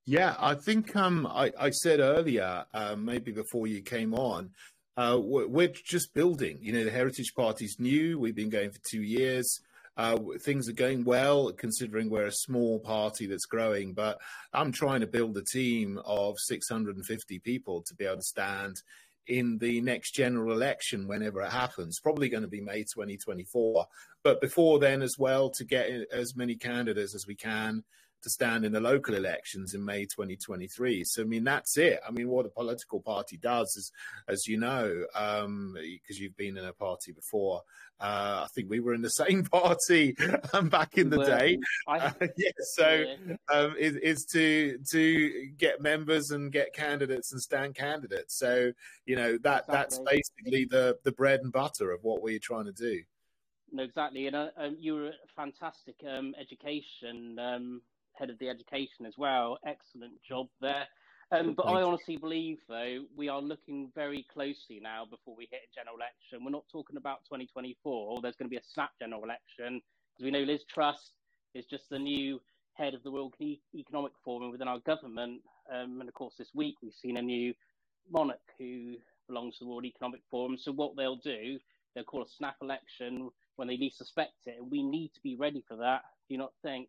[0.07, 4.51] Yeah, I think um, I, I said earlier, uh, maybe before you came on,
[4.99, 6.59] uh, we're just building.
[6.61, 8.19] You know, the Heritage Party's new.
[8.19, 9.61] We've been going for two years.
[9.97, 13.95] Uh, things are going well, considering we're a small party that's growing.
[13.95, 14.19] But
[14.53, 18.83] I'm trying to build a team of 650 people to be able to stand
[19.29, 22.01] in the next general election whenever it happens.
[22.01, 23.87] Probably going to be May 2024.
[24.25, 27.85] But before then, as well, to get as many candidates as we can
[28.23, 31.05] to stand in the local elections in May 2023.
[31.05, 32.01] So, I mean, that's it.
[32.07, 33.93] I mean, what a political party does is,
[34.29, 35.77] as you know, because um,
[36.09, 37.63] you've been in a party before,
[38.01, 40.17] uh, I think we were in the same party
[40.53, 41.59] um, back in the well, day.
[41.87, 43.05] I, uh, yeah, so
[43.53, 48.39] um, is, is to to get members and get candidates and stand candidates.
[48.39, 48.73] So
[49.05, 49.75] you know that exactly.
[49.75, 53.03] that's basically the the bread and butter of what we're trying to do.
[53.71, 57.83] No, exactly, and uh, um, you were a fantastic um, education um,
[58.19, 59.59] head of the education as well.
[59.67, 60.87] Excellent job there.
[61.31, 65.61] Um, but I honestly believe, though, we are looking very closely now before we hit
[65.71, 66.45] a general election.
[66.45, 68.21] We're not talking about 2024.
[68.23, 69.83] There's going to be a snap general election
[70.17, 71.13] because we know Liz Truss
[71.55, 72.41] is just the new
[72.73, 73.35] head of the World
[73.75, 75.43] Economic Forum within our government.
[75.71, 77.53] Um, and of course, this week we've seen a new
[78.11, 78.95] monarch who
[79.29, 80.57] belongs to the World Economic Forum.
[80.59, 81.59] So what they'll do,
[81.95, 84.57] they'll call a snap election when they least suspect it.
[84.59, 86.03] And we need to be ready for that.
[86.27, 86.89] Do you not think?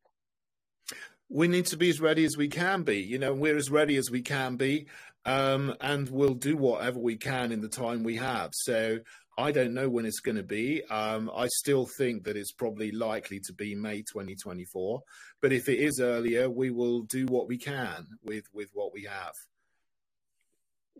[1.29, 2.97] We need to be as ready as we can be.
[2.97, 4.87] You know, we're as ready as we can be,
[5.25, 8.51] um, and we'll do whatever we can in the time we have.
[8.53, 8.99] So
[9.37, 10.83] I don't know when it's going to be.
[10.85, 15.01] Um, I still think that it's probably likely to be May 2024.
[15.41, 19.03] But if it is earlier, we will do what we can with with what we
[19.03, 19.33] have.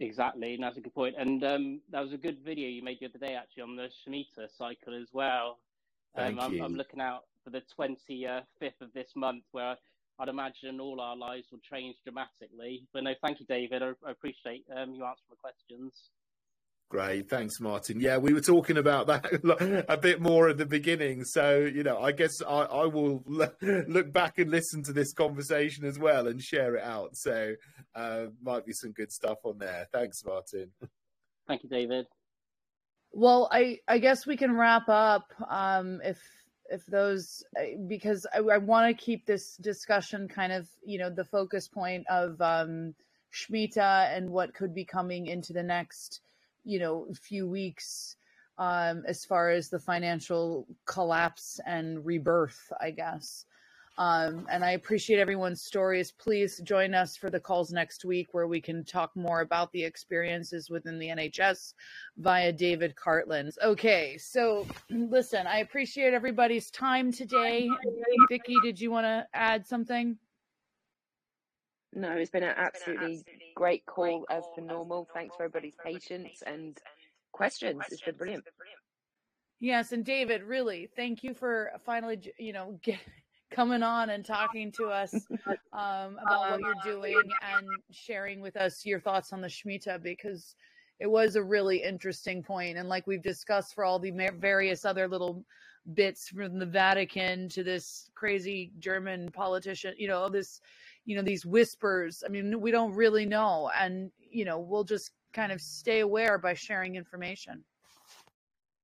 [0.01, 1.15] Exactly, and that's a good point.
[1.17, 3.89] And um, that was a good video you made the other day, actually, on the
[3.89, 5.59] Shemitah cycle as well.
[6.15, 9.75] Um, I'm, I'm, looking out for the 25th of this month, where
[10.19, 12.85] I'd imagine all our lives will change dramatically.
[12.93, 13.81] But no, thank you, David.
[13.81, 15.93] I, I appreciate um, you answering the questions.
[16.89, 17.99] Great, thanks, Martin.
[17.99, 21.99] Yeah, we were talking about that a bit more at the beginning, so you know,
[21.99, 26.41] I guess I, I will look back and listen to this conversation as well and
[26.41, 27.15] share it out.
[27.15, 27.53] So,
[27.93, 29.87] uh, might be some good stuff on there.
[29.93, 30.71] Thanks, Martin.
[31.47, 32.07] Thank you, David.
[33.11, 36.19] Well, I I guess we can wrap up um, if
[36.71, 37.43] if those
[37.87, 42.05] because I, I want to keep this discussion kind of you know the focus point
[42.09, 42.95] of um,
[43.33, 46.21] Shemitah and what could be coming into the next
[46.63, 48.15] you know few weeks
[48.59, 53.45] um, as far as the financial collapse and rebirth, I guess.
[53.99, 56.09] Um, and I appreciate everyone's stories.
[56.09, 59.83] Please join us for the calls next week where we can talk more about the
[59.83, 61.73] experiences within the NHS
[62.17, 63.51] via David Cartland.
[63.61, 67.67] Okay, so listen, I appreciate everybody's time today.
[68.29, 70.17] Vicki, did you want to add something?
[71.91, 75.09] No, it's been an absolutely great call as per normal.
[75.13, 76.77] Thanks for everybody's patience and
[77.33, 77.81] questions.
[77.91, 78.45] It's been brilliant.
[79.59, 82.99] Yes, and David, really, thank you for finally, you know, get,
[83.51, 85.13] coming on and talking to us
[85.73, 87.21] um, about what you're doing
[87.55, 90.55] and sharing with us your thoughts on the Shemitah because
[90.99, 92.77] it was a really interesting point.
[92.77, 95.43] And like we've discussed for all the various other little
[95.93, 100.61] bits from the Vatican to this crazy German politician, you know, this
[101.05, 102.23] you know these whispers.
[102.25, 103.71] I mean we don't really know.
[103.79, 107.63] And you know we'll just kind of stay aware by sharing information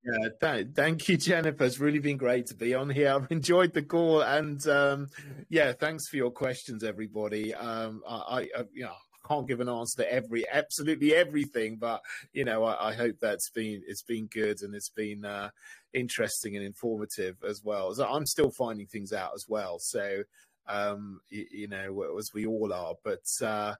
[0.05, 1.63] yeah, th- thank you, Jennifer.
[1.63, 3.13] It's really been great to be on here.
[3.13, 5.07] I've enjoyed the call, and um,
[5.49, 7.53] yeah, thanks for your questions, everybody.
[7.55, 8.93] Um, I, I, you know,
[9.27, 12.01] can't give an answer to every, absolutely everything, but
[12.33, 15.49] you know, I, I hope that's been it's been good and it's been uh,
[15.93, 17.93] interesting and informative as well.
[17.93, 19.79] So I'm still finding things out as well.
[19.79, 20.23] So
[20.67, 22.95] um, you, you, know, as we all are.
[23.03, 23.75] But uh,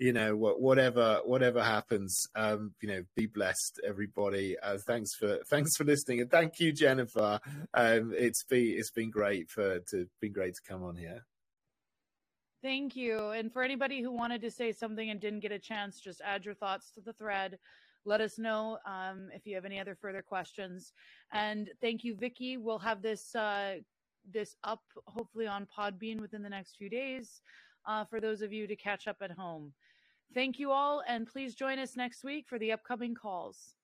[0.00, 4.58] you know, whatever whatever happens, um, you know, be blessed, everybody.
[4.58, 7.38] Uh, thanks for thanks for listening, and thank you, Jennifer.
[7.74, 11.26] Um, it's been it's been great for to been great to come on here.
[12.62, 13.30] Thank you.
[13.30, 16.46] And for anybody who wanted to say something and didn't get a chance, just add
[16.46, 17.58] your thoughts to the thread.
[18.06, 20.92] Let us know um, if you have any other further questions.
[21.32, 22.56] And thank you, Vicki.
[22.56, 23.76] We'll have this uh,
[24.30, 27.42] this up hopefully on Podbean within the next few days
[27.86, 29.72] uh, for those of you to catch up at home.
[30.32, 33.74] Thank you all, and please join us next week for the upcoming calls.